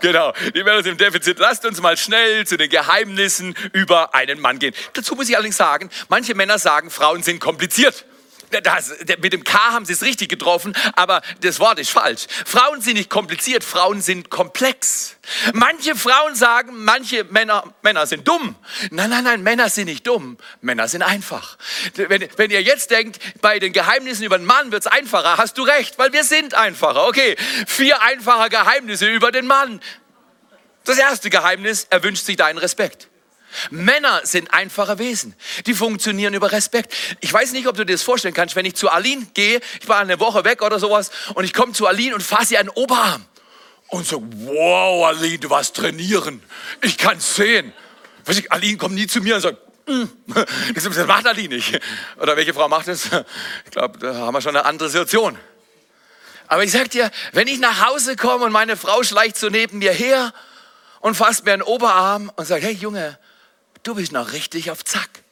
genau, 0.00 0.32
die 0.54 0.62
Männer 0.62 0.82
sind 0.82 0.92
im 0.92 0.98
Defizit. 0.98 1.38
Lasst 1.38 1.64
uns 1.64 1.80
mal 1.80 1.96
schnell 1.96 2.46
zu 2.46 2.56
den 2.56 2.70
Geheimnissen 2.70 3.54
über 3.72 4.14
einen 4.14 4.40
Mann 4.40 4.58
gehen. 4.58 4.74
Dazu 4.92 5.14
muss 5.14 5.28
ich 5.28 5.36
allerdings 5.36 5.56
sagen, 5.56 5.90
manche 6.08 6.34
Männer 6.34 6.58
sagen, 6.58 6.90
Frauen 6.90 7.22
sind 7.22 7.40
kompliziert. 7.40 8.04
Das, 8.62 8.92
mit 9.20 9.32
dem 9.32 9.44
K 9.44 9.58
haben 9.72 9.84
sie 9.84 9.92
es 9.92 10.02
richtig 10.02 10.28
getroffen, 10.28 10.74
aber 10.94 11.22
das 11.40 11.60
Wort 11.60 11.78
ist 11.78 11.90
falsch. 11.90 12.26
Frauen 12.44 12.80
sind 12.80 12.94
nicht 12.94 13.10
kompliziert, 13.10 13.64
Frauen 13.64 14.00
sind 14.00 14.30
komplex. 14.30 15.16
Manche 15.52 15.96
Frauen 15.96 16.34
sagen, 16.34 16.84
manche 16.84 17.24
Männer, 17.24 17.64
Männer 17.82 18.06
sind 18.06 18.26
dumm. 18.26 18.54
Nein, 18.90 19.10
nein, 19.10 19.24
nein, 19.24 19.42
Männer 19.42 19.68
sind 19.68 19.86
nicht 19.86 20.06
dumm, 20.06 20.36
Männer 20.60 20.88
sind 20.88 21.02
einfach. 21.02 21.58
Wenn, 21.94 22.28
wenn 22.36 22.50
ihr 22.50 22.62
jetzt 22.62 22.90
denkt, 22.90 23.18
bei 23.40 23.58
den 23.58 23.72
Geheimnissen 23.72 24.24
über 24.24 24.38
den 24.38 24.46
Mann 24.46 24.70
wird 24.72 24.82
es 24.82 24.86
einfacher, 24.86 25.36
hast 25.36 25.58
du 25.58 25.62
recht, 25.62 25.98
weil 25.98 26.12
wir 26.12 26.24
sind 26.24 26.54
einfacher. 26.54 27.06
Okay, 27.06 27.36
vier 27.66 28.00
einfache 28.02 28.48
Geheimnisse 28.48 29.06
über 29.06 29.32
den 29.32 29.46
Mann. 29.46 29.80
Das 30.84 30.98
erste 30.98 31.30
Geheimnis, 31.30 31.86
er 31.90 32.02
wünscht 32.04 32.24
sich 32.24 32.36
deinen 32.36 32.58
Respekt. 32.58 33.08
Männer 33.70 34.20
sind 34.24 34.52
einfache 34.52 34.98
Wesen. 34.98 35.34
Die 35.66 35.74
funktionieren 35.74 36.34
über 36.34 36.52
Respekt. 36.52 36.92
Ich 37.20 37.32
weiß 37.32 37.52
nicht, 37.52 37.66
ob 37.66 37.76
du 37.76 37.84
dir 37.84 37.94
das 37.94 38.02
vorstellen 38.02 38.34
kannst, 38.34 38.56
wenn 38.56 38.66
ich 38.66 38.74
zu 38.74 38.88
Aline 38.88 39.26
gehe, 39.34 39.60
ich 39.80 39.88
war 39.88 39.98
eine 39.98 40.20
Woche 40.20 40.44
weg 40.44 40.62
oder 40.62 40.78
sowas, 40.78 41.10
und 41.34 41.44
ich 41.44 41.52
komme 41.52 41.72
zu 41.72 41.86
Aline 41.86 42.14
und 42.14 42.22
fasse 42.22 42.54
ihr 42.54 42.60
einen 42.60 42.70
Oberarm. 42.70 43.24
Und 43.88 44.06
so, 44.06 44.22
wow, 44.22 45.06
Aline, 45.06 45.38
du 45.38 45.50
warst 45.50 45.76
trainieren. 45.76 46.42
Ich 46.82 46.98
kann 46.98 47.20
sehen. 47.20 47.72
Weiß 48.24 48.38
ich, 48.38 48.50
Aline 48.50 48.76
kommt 48.76 48.94
nie 48.94 49.06
zu 49.06 49.20
mir 49.20 49.36
und 49.36 49.40
sagt, 49.40 49.58
mm. 49.86 50.04
das 50.74 51.06
macht 51.06 51.26
Aline 51.26 51.54
nicht. 51.54 51.80
Oder 52.18 52.36
welche 52.36 52.52
Frau 52.52 52.68
macht 52.68 52.88
das? 52.88 53.04
Ich 53.64 53.70
glaube, 53.70 53.98
da 53.98 54.14
haben 54.14 54.34
wir 54.34 54.40
schon 54.40 54.56
eine 54.56 54.66
andere 54.66 54.88
Situation. 54.88 55.38
Aber 56.48 56.64
ich 56.64 56.72
sag 56.72 56.90
dir, 56.90 57.10
wenn 57.32 57.48
ich 57.48 57.58
nach 57.58 57.86
Hause 57.86 58.16
komme 58.16 58.44
und 58.44 58.52
meine 58.52 58.76
Frau 58.76 59.02
schleicht 59.02 59.36
so 59.36 59.48
neben 59.48 59.78
mir 59.78 59.92
her 59.92 60.32
und 61.00 61.14
fasst 61.14 61.44
mir 61.44 61.52
einen 61.52 61.62
Oberarm 61.62 62.30
und 62.36 62.46
sagt, 62.46 62.62
hey 62.62 62.72
Junge, 62.72 63.18
du 63.86 63.94
bist 63.94 64.12
noch 64.12 64.32
richtig 64.32 64.70
auf 64.70 64.84
Zack. 64.84 65.22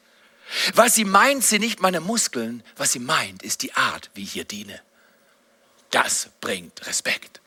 Was 0.74 0.94
sie 0.94 1.04
meint, 1.04 1.44
sind 1.44 1.60
nicht 1.60 1.80
meine 1.80 2.00
Muskeln, 2.00 2.62
was 2.76 2.92
sie 2.92 2.98
meint, 2.98 3.42
ist 3.42 3.62
die 3.62 3.74
Art, 3.74 4.10
wie 4.14 4.22
ich 4.22 4.32
hier 4.32 4.44
diene. 4.44 4.80
Das 5.90 6.28
bringt 6.40 6.86
Respekt. 6.86 7.40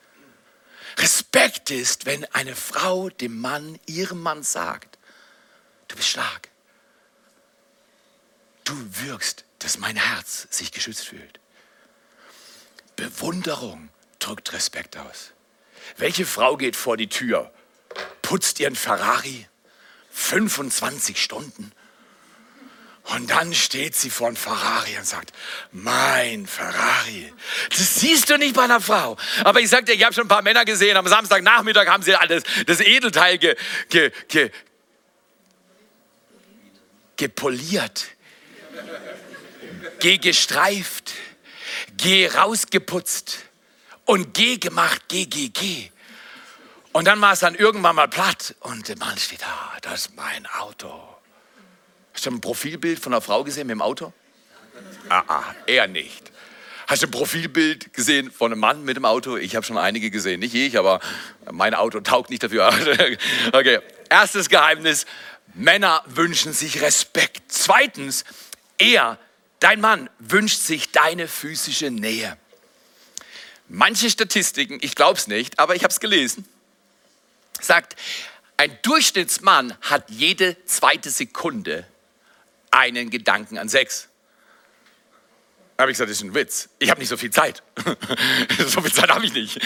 Respekt 0.97 1.69
ist, 1.69 2.05
wenn 2.05 2.25
eine 2.33 2.55
Frau 2.55 3.09
dem 3.09 3.39
Mann, 3.39 3.79
ihrem 3.85 4.21
Mann 4.21 4.43
sagt, 4.43 4.97
du 5.87 5.95
bist 5.95 6.09
stark. 6.09 6.49
Du 8.63 8.75
wirkst, 9.03 9.45
dass 9.59 9.77
mein 9.77 9.95
Herz 9.95 10.47
sich 10.49 10.71
geschützt 10.71 11.05
fühlt. 11.05 11.39
Bewunderung 12.95 13.89
drückt 14.19 14.53
Respekt 14.53 14.97
aus. 14.97 15.31
Welche 15.97 16.25
Frau 16.25 16.57
geht 16.57 16.75
vor 16.75 16.97
die 16.97 17.07
Tür, 17.07 17.53
putzt 18.23 18.59
ihren 18.59 18.75
Ferrari, 18.75 19.47
25 20.17 21.21
Stunden. 21.21 21.71
Und 23.15 23.29
dann 23.29 23.53
steht 23.53 23.95
sie 23.95 24.09
vor 24.09 24.27
einem 24.27 24.35
Ferrari 24.35 24.97
und 24.97 25.05
sagt, 25.05 25.31
mein 25.71 26.45
Ferrari. 26.45 27.31
Das 27.69 27.95
siehst 27.95 28.29
du 28.29 28.37
nicht 28.37 28.53
bei 28.55 28.63
einer 28.63 28.81
Frau. 28.81 29.15
Aber 29.45 29.61
ich 29.61 29.69
sagte, 29.69 29.93
ich 29.93 30.03
habe 30.03 30.13
schon 30.13 30.25
ein 30.25 30.27
paar 30.27 30.41
Männer 30.41 30.65
gesehen, 30.65 30.97
am 30.97 31.07
Samstagnachmittag 31.07 31.87
haben 31.87 32.03
sie 32.03 32.15
alles, 32.15 32.43
das 32.65 32.81
Edelteil 32.81 33.37
ge, 33.37 33.55
ge, 33.89 34.11
ge, 34.27 34.51
gepoliert, 37.15 38.07
ge 39.99 40.17
gestreift, 40.17 41.13
ge 41.95 42.27
rausgeputzt 42.27 43.37
und 44.03 44.33
ge 44.33 44.57
gemacht, 44.57 45.07
ge, 45.07 45.25
ge, 45.27 45.49
ge. 45.49 45.91
Und 46.93 47.05
dann 47.05 47.21
war 47.21 47.33
es 47.33 47.39
dann 47.39 47.55
irgendwann 47.55 47.95
mal 47.95 48.07
platt 48.07 48.55
und 48.61 48.87
der 48.87 48.97
Mann 48.97 49.17
steht 49.17 49.41
da, 49.41 49.71
das 49.81 50.07
ist 50.07 50.15
mein 50.15 50.45
Auto. 50.59 50.91
Hast 52.13 52.25
du 52.25 52.31
ein 52.31 52.41
Profilbild 52.41 52.99
von 52.99 53.13
einer 53.13 53.21
Frau 53.21 53.43
gesehen 53.43 53.67
mit 53.67 53.75
dem 53.75 53.81
Auto? 53.81 54.11
Ah, 55.09 55.23
ah, 55.27 55.43
er 55.67 55.87
nicht. 55.87 56.31
Hast 56.87 57.03
du 57.03 57.07
ein 57.07 57.11
Profilbild 57.11 57.93
gesehen 57.93 58.31
von 58.31 58.51
einem 58.51 58.61
Mann 58.61 58.83
mit 58.83 58.95
dem 58.95 59.05
Auto? 59.05 59.35
Ich 59.35 59.55
habe 59.55 59.65
schon 59.65 59.77
einige 59.77 60.09
gesehen, 60.09 60.39
nicht 60.39 60.55
ich, 60.55 60.77
aber 60.77 60.99
mein 61.51 61.73
Auto 61.73 61.99
taugt 61.99 62.29
nicht 62.29 62.43
dafür. 62.43 62.73
Okay, 63.51 63.79
erstes 64.09 64.49
Geheimnis, 64.49 65.05
Männer 65.53 66.01
wünschen 66.05 66.53
sich 66.53 66.81
Respekt. 66.81 67.43
Zweitens, 67.49 68.23
er, 68.77 69.19
dein 69.59 69.81
Mann, 69.81 70.09
wünscht 70.19 70.61
sich 70.61 70.91
deine 70.91 71.27
physische 71.27 71.91
Nähe. 71.91 72.37
Manche 73.67 74.09
Statistiken, 74.09 74.77
ich 74.81 74.95
glaube 74.95 75.19
es 75.19 75.27
nicht, 75.27 75.59
aber 75.59 75.75
ich 75.75 75.83
habe 75.83 75.91
es 75.91 75.99
gelesen, 75.99 76.47
sagt, 77.63 77.95
ein 78.57 78.77
Durchschnittsmann 78.81 79.77
hat 79.81 80.09
jede 80.09 80.63
zweite 80.65 81.09
Sekunde 81.09 81.85
einen 82.71 83.09
Gedanken 83.09 83.57
an 83.57 83.69
Sex. 83.69 84.09
Da 85.75 85.83
habe 85.83 85.91
ich 85.91 85.97
gesagt, 85.97 86.09
das 86.09 86.17
ist 86.17 86.23
ein 86.23 86.33
Witz. 86.33 86.69
Ich 86.79 86.89
habe 86.89 86.99
nicht 86.99 87.09
so 87.09 87.17
viel 87.17 87.29
Zeit. 87.29 87.61
so 88.67 88.81
viel 88.81 88.91
Zeit 88.91 89.09
habe 89.09 89.25
ich 89.25 89.33
nicht. 89.33 89.59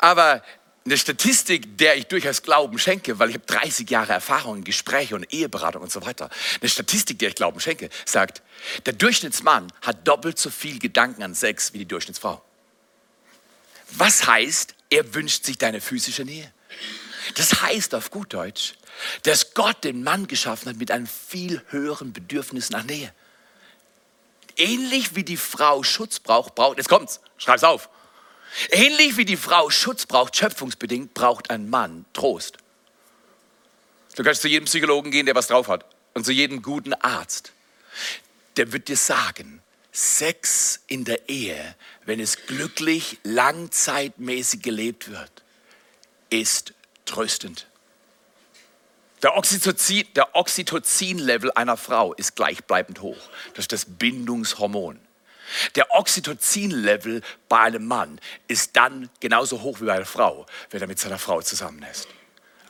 Aber 0.00 0.42
eine 0.84 0.98
Statistik, 0.98 1.78
der 1.78 1.96
ich 1.96 2.06
durchaus 2.06 2.42
Glauben 2.42 2.78
schenke, 2.78 3.18
weil 3.18 3.30
ich 3.30 3.36
habe 3.36 3.46
30 3.46 3.88
Jahre 3.88 4.12
Erfahrung 4.12 4.58
in 4.58 4.64
Gespräche 4.64 5.14
und 5.14 5.32
Eheberatung 5.32 5.82
und 5.82 5.92
so 5.92 6.04
weiter. 6.04 6.28
Eine 6.60 6.68
Statistik, 6.68 7.18
der 7.18 7.30
ich 7.30 7.34
Glauben 7.36 7.60
schenke, 7.60 7.88
sagt, 8.04 8.42
der 8.86 8.92
Durchschnittsmann 8.92 9.72
hat 9.82 10.06
doppelt 10.06 10.38
so 10.38 10.50
viel 10.50 10.78
Gedanken 10.78 11.22
an 11.22 11.34
Sex 11.34 11.72
wie 11.72 11.78
die 11.78 11.86
Durchschnittsfrau. 11.86 12.42
Was 13.92 14.26
heißt, 14.26 14.74
er 14.90 15.14
wünscht 15.14 15.44
sich 15.44 15.58
deine 15.58 15.80
physische 15.80 16.24
Nähe? 16.24 16.52
Das 17.34 17.62
heißt 17.62 17.94
auf 17.94 18.10
gut 18.10 18.32
Deutsch, 18.34 18.74
dass 19.22 19.54
Gott 19.54 19.84
den 19.84 20.02
Mann 20.02 20.26
geschaffen 20.26 20.70
hat 20.70 20.76
mit 20.76 20.90
einem 20.90 21.06
viel 21.06 21.62
höheren 21.68 22.12
Bedürfnis 22.12 22.70
nach 22.70 22.84
Nähe. 22.84 23.12
Ähnlich 24.56 25.14
wie 25.14 25.24
die 25.24 25.36
Frau 25.36 25.82
Schutz 25.82 26.18
braucht, 26.18 26.54
braucht, 26.54 26.76
jetzt 26.76 26.88
kommt's, 26.88 27.20
schreib's 27.38 27.64
auf. 27.64 27.88
Ähnlich 28.70 29.16
wie 29.16 29.24
die 29.24 29.36
Frau 29.36 29.70
Schutz 29.70 30.06
braucht, 30.06 30.36
schöpfungsbedingt, 30.36 31.14
braucht 31.14 31.50
ein 31.50 31.70
Mann 31.70 32.04
Trost. 32.12 32.58
Du 34.16 34.24
kannst 34.24 34.42
zu 34.42 34.48
jedem 34.48 34.66
Psychologen 34.66 35.10
gehen, 35.10 35.26
der 35.26 35.34
was 35.34 35.46
drauf 35.46 35.68
hat. 35.68 35.84
Und 36.14 36.24
zu 36.24 36.32
jedem 36.32 36.62
guten 36.62 36.92
Arzt. 36.94 37.52
Der 38.56 38.72
wird 38.72 38.88
dir 38.88 38.96
sagen, 38.96 39.62
Sex 39.92 40.80
in 40.86 41.04
der 41.04 41.28
Ehe, 41.28 41.76
wenn 42.04 42.20
es 42.20 42.46
glücklich, 42.46 43.18
langzeitmäßig 43.22 44.62
gelebt 44.62 45.10
wird, 45.10 45.30
ist 46.30 46.74
tröstend. 47.10 47.66
Der 49.22 49.36
Oxytocin-Level 49.36 50.12
der 50.14 50.34
Oxytocin 50.34 51.50
einer 51.56 51.76
Frau 51.76 52.14
ist 52.14 52.36
gleichbleibend 52.36 53.02
hoch. 53.02 53.18
Das 53.54 53.64
ist 53.64 53.72
das 53.72 53.84
Bindungshormon. 53.84 54.98
Der 55.74 55.94
Oxytocin-Level 55.94 57.22
bei 57.48 57.58
einem 57.58 57.86
Mann 57.86 58.20
ist 58.48 58.76
dann 58.76 59.10
genauso 59.20 59.60
hoch 59.62 59.80
wie 59.80 59.86
bei 59.86 59.94
einer 59.94 60.06
Frau, 60.06 60.46
wenn 60.70 60.80
er 60.80 60.86
mit 60.86 60.98
seiner 60.98 61.18
Frau 61.18 61.42
zusammen 61.42 61.84
ist. 61.90 62.08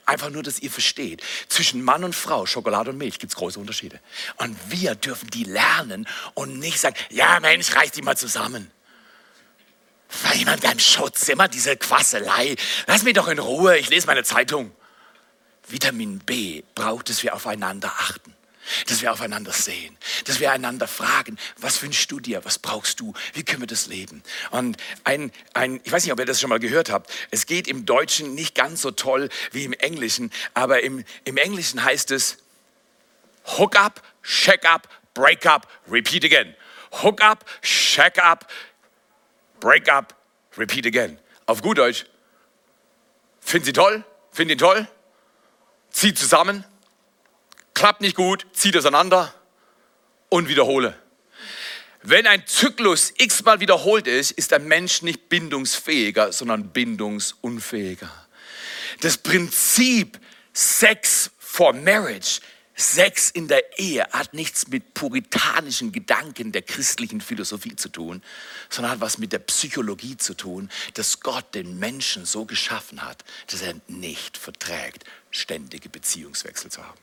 Einfach 0.06 0.30
nur, 0.30 0.42
dass 0.42 0.58
ihr 0.58 0.70
versteht, 0.70 1.22
zwischen 1.48 1.84
Mann 1.84 2.02
und 2.02 2.16
Frau, 2.16 2.46
Schokolade 2.46 2.90
und 2.90 2.98
Milch, 2.98 3.20
gibt 3.20 3.32
es 3.32 3.36
große 3.36 3.60
Unterschiede. 3.60 4.00
Und 4.38 4.56
wir 4.68 4.96
dürfen 4.96 5.30
die 5.30 5.44
lernen 5.44 6.08
und 6.34 6.58
nicht 6.58 6.80
sagen, 6.80 6.96
ja 7.10 7.38
Mensch, 7.38 7.76
reiß 7.76 7.92
die 7.92 8.02
mal 8.02 8.16
zusammen. 8.16 8.72
War 10.22 10.34
jemand 10.34 10.62
beim 10.62 10.78
Schutz, 10.78 11.28
immer 11.28 11.48
diese 11.48 11.76
Quasselei. 11.76 12.56
Lass 12.86 13.02
mich 13.02 13.14
doch 13.14 13.28
in 13.28 13.38
Ruhe, 13.38 13.78
ich 13.78 13.90
lese 13.90 14.06
meine 14.06 14.24
Zeitung. 14.24 14.72
Vitamin 15.68 16.18
B 16.18 16.62
braucht, 16.74 17.08
dass 17.08 17.22
wir 17.22 17.34
aufeinander 17.34 17.92
achten, 17.98 18.34
dass 18.86 19.02
wir 19.02 19.12
aufeinander 19.12 19.52
sehen, 19.52 19.96
dass 20.24 20.40
wir 20.40 20.50
einander 20.50 20.88
fragen, 20.88 21.38
was 21.58 21.80
wünschst 21.82 22.10
du 22.10 22.18
dir, 22.18 22.44
was 22.44 22.58
brauchst 22.58 22.98
du, 22.98 23.14
wie 23.34 23.44
können 23.44 23.62
wir 23.62 23.66
das 23.68 23.86
leben? 23.86 24.22
Und 24.50 24.76
ein, 25.04 25.30
ein, 25.54 25.80
ich 25.84 25.92
weiß 25.92 26.04
nicht, 26.04 26.12
ob 26.12 26.18
ihr 26.18 26.26
das 26.26 26.40
schon 26.40 26.50
mal 26.50 26.58
gehört 26.58 26.90
habt, 26.90 27.12
es 27.30 27.46
geht 27.46 27.68
im 27.68 27.86
Deutschen 27.86 28.34
nicht 28.34 28.54
ganz 28.54 28.82
so 28.82 28.90
toll 28.90 29.28
wie 29.52 29.64
im 29.64 29.72
Englischen, 29.74 30.32
aber 30.54 30.82
im, 30.82 31.04
im 31.24 31.36
Englischen 31.36 31.84
heißt 31.84 32.10
es 32.10 32.38
Hook 33.58 33.76
up, 33.76 34.02
check 34.22 34.64
up, 34.66 34.88
break 35.14 35.46
up, 35.46 35.66
repeat 35.88 36.24
again. 36.24 36.54
Hook 36.92 37.22
up, 37.22 37.44
check 37.62 38.18
up, 38.18 38.46
break 39.60 39.88
up, 39.88 40.14
repeat 40.56 40.86
again. 40.86 41.18
Auf 41.46 41.62
gut 41.62 41.78
Deutsch. 41.78 42.06
Finden 43.40 43.66
Sie 43.66 43.72
toll? 43.72 44.04
Finden 44.32 44.52
ihn 44.52 44.58
toll? 44.58 44.88
zieh 45.90 46.14
zusammen, 46.14 46.64
klappt 47.74 48.00
nicht 48.00 48.16
gut, 48.16 48.46
zieh 48.52 48.76
auseinander 48.76 49.34
und 50.28 50.48
wiederhole. 50.48 50.96
Wenn 52.02 52.26
ein 52.26 52.46
Zyklus 52.46 53.12
x-mal 53.18 53.60
wiederholt 53.60 54.06
ist, 54.06 54.30
ist 54.30 54.52
ein 54.54 54.66
Mensch 54.66 55.02
nicht 55.02 55.28
bindungsfähiger, 55.28 56.32
sondern 56.32 56.70
bindungsunfähiger. 56.70 58.10
Das 59.00 59.18
Prinzip 59.18 60.18
Sex 60.52 61.30
for 61.38 61.74
Marriage, 61.74 62.40
Sex 62.80 63.30
in 63.30 63.46
der 63.46 63.78
Ehe, 63.78 64.06
hat 64.10 64.34
nichts 64.34 64.68
mit 64.68 64.94
puritanischen 64.94 65.92
Gedanken 65.92 66.50
der 66.52 66.62
christlichen 66.62 67.20
Philosophie 67.20 67.76
zu 67.76 67.88
tun, 67.88 68.22
sondern 68.68 68.92
hat 68.92 69.00
was 69.00 69.18
mit 69.18 69.32
der 69.32 69.38
Psychologie 69.40 70.16
zu 70.16 70.34
tun, 70.34 70.70
dass 70.94 71.20
Gott 71.20 71.54
den 71.54 71.78
Menschen 71.78 72.24
so 72.24 72.46
geschaffen 72.46 73.02
hat, 73.02 73.24
dass 73.48 73.62
er 73.62 73.74
nicht 73.88 74.38
verträgt, 74.38 75.04
ständige 75.30 75.88
Beziehungswechsel 75.88 76.70
zu 76.70 76.82
haben. 76.84 76.98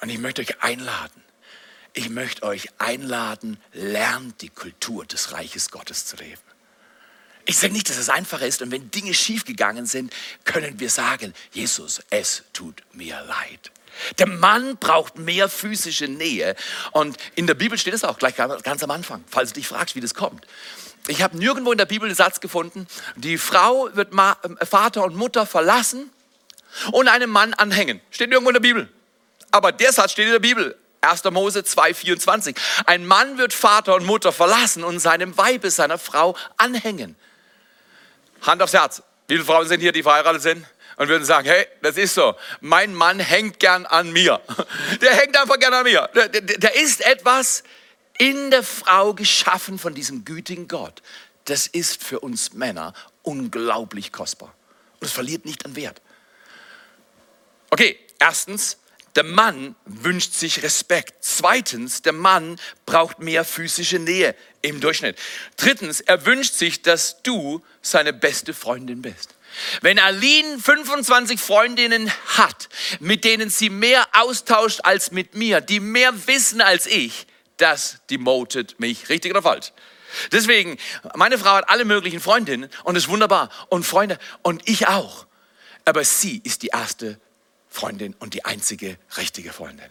Und 0.00 0.08
ich 0.08 0.18
möchte 0.18 0.40
euch 0.42 0.62
einladen, 0.62 1.22
ich 1.92 2.10
möchte 2.10 2.44
euch 2.44 2.68
einladen, 2.78 3.60
lernt 3.72 4.40
die 4.42 4.50
Kultur 4.50 5.04
des 5.04 5.32
Reiches 5.32 5.70
Gottes 5.70 6.06
zu 6.06 6.16
leben. 6.16 6.47
Ich 7.50 7.56
sage 7.56 7.72
nicht, 7.72 7.88
dass 7.88 7.96
es 7.96 8.10
einfacher 8.10 8.46
ist 8.46 8.60
und 8.60 8.70
wenn 8.72 8.90
Dinge 8.90 9.14
schiefgegangen 9.14 9.86
sind, 9.86 10.12
können 10.44 10.78
wir 10.80 10.90
sagen, 10.90 11.32
Jesus, 11.50 12.02
es 12.10 12.42
tut 12.52 12.82
mir 12.92 13.22
leid. 13.22 13.72
Der 14.18 14.26
Mann 14.26 14.76
braucht 14.76 15.16
mehr 15.16 15.48
physische 15.48 16.08
Nähe 16.08 16.56
und 16.92 17.16
in 17.36 17.46
der 17.46 17.54
Bibel 17.54 17.78
steht 17.78 17.94
es 17.94 18.04
auch 18.04 18.18
gleich 18.18 18.36
ganz 18.36 18.82
am 18.82 18.90
Anfang, 18.90 19.24
falls 19.30 19.54
du 19.54 19.60
dich 19.60 19.66
fragst, 19.66 19.96
wie 19.96 20.02
das 20.02 20.12
kommt. 20.12 20.46
Ich 21.06 21.22
habe 21.22 21.38
nirgendwo 21.38 21.72
in 21.72 21.78
der 21.78 21.86
Bibel 21.86 22.06
den 22.06 22.14
Satz 22.14 22.40
gefunden, 22.40 22.86
die 23.16 23.38
Frau 23.38 23.88
wird 23.94 24.12
Vater 24.68 25.04
und 25.04 25.16
Mutter 25.16 25.46
verlassen 25.46 26.10
und 26.92 27.08
einem 27.08 27.30
Mann 27.30 27.54
anhängen. 27.54 28.02
Steht 28.10 28.28
nirgendwo 28.28 28.50
in 28.50 28.54
der 28.56 28.60
Bibel. 28.60 28.92
Aber 29.52 29.72
der 29.72 29.90
Satz 29.94 30.12
steht 30.12 30.26
in 30.26 30.32
der 30.32 30.38
Bibel. 30.38 30.76
1. 31.00 31.24
Mose 31.24 31.60
2,24. 31.60 32.54
Ein 32.84 33.06
Mann 33.06 33.38
wird 33.38 33.54
Vater 33.54 33.94
und 33.94 34.04
Mutter 34.04 34.32
verlassen 34.32 34.84
und 34.84 34.98
seinem 34.98 35.38
Weibe, 35.38 35.70
seiner 35.70 35.96
Frau 35.96 36.36
anhängen. 36.58 37.16
Hand 38.42 38.62
aufs 38.62 38.72
Herz. 38.72 39.02
Wie 39.26 39.34
viele 39.34 39.44
Frauen 39.44 39.68
sind 39.68 39.80
hier, 39.80 39.92
die 39.92 40.02
verheiratet 40.02 40.42
sind? 40.42 40.66
Und 40.96 41.08
würden 41.08 41.24
sagen, 41.24 41.46
hey, 41.46 41.66
das 41.80 41.96
ist 41.96 42.14
so. 42.14 42.34
Mein 42.60 42.92
Mann 42.92 43.20
hängt 43.20 43.60
gern 43.60 43.86
an 43.86 44.12
mir. 44.12 44.40
Der 45.00 45.12
hängt 45.14 45.36
einfach 45.40 45.58
gern 45.58 45.72
an 45.72 45.84
mir. 45.84 46.10
Da 46.12 46.68
ist 46.68 47.06
etwas 47.06 47.62
in 48.18 48.50
der 48.50 48.64
Frau 48.64 49.14
geschaffen 49.14 49.78
von 49.78 49.94
diesem 49.94 50.24
gütigen 50.24 50.66
Gott. 50.66 51.02
Das 51.44 51.68
ist 51.68 52.02
für 52.02 52.18
uns 52.18 52.52
Männer 52.52 52.94
unglaublich 53.22 54.12
kostbar. 54.12 54.52
Und 54.98 55.06
es 55.06 55.12
verliert 55.12 55.44
nicht 55.44 55.64
an 55.64 55.76
Wert. 55.76 56.02
Okay, 57.70 57.98
erstens, 58.18 58.78
der 59.18 59.24
Mann 59.24 59.74
wünscht 59.84 60.34
sich 60.34 60.62
Respekt. 60.62 61.24
Zweitens, 61.24 62.02
der 62.02 62.12
Mann 62.12 62.54
braucht 62.86 63.18
mehr 63.18 63.44
physische 63.44 63.98
Nähe 63.98 64.36
im 64.62 64.80
Durchschnitt. 64.80 65.18
Drittens, 65.56 66.00
er 66.00 66.24
wünscht 66.24 66.54
sich, 66.54 66.82
dass 66.82 67.20
du 67.24 67.60
seine 67.82 68.12
beste 68.12 68.54
Freundin 68.54 69.02
bist. 69.02 69.34
Wenn 69.80 69.98
Aline 69.98 70.60
25 70.60 71.40
Freundinnen 71.40 72.12
hat, 72.36 72.68
mit 73.00 73.24
denen 73.24 73.50
sie 73.50 73.70
mehr 73.70 74.06
austauscht 74.12 74.82
als 74.84 75.10
mit 75.10 75.34
mir, 75.34 75.60
die 75.60 75.80
mehr 75.80 76.28
wissen 76.28 76.60
als 76.60 76.86
ich, 76.86 77.26
das 77.56 77.98
demotet 78.10 78.78
mich. 78.78 79.08
Richtig 79.08 79.32
oder 79.32 79.42
falsch? 79.42 79.72
Deswegen, 80.30 80.78
meine 81.16 81.38
Frau 81.38 81.54
hat 81.54 81.68
alle 81.70 81.84
möglichen 81.84 82.20
Freundinnen 82.20 82.70
und 82.84 82.94
ist 82.94 83.08
wunderbar 83.08 83.50
und 83.68 83.82
Freunde 83.82 84.16
und 84.42 84.62
ich 84.68 84.86
auch. 84.86 85.26
Aber 85.84 86.04
sie 86.04 86.40
ist 86.44 86.62
die 86.62 86.68
erste 86.68 87.18
Freundin 87.68 88.14
und 88.18 88.34
die 88.34 88.44
einzige 88.44 88.98
richtige 89.16 89.52
Freundin. 89.52 89.90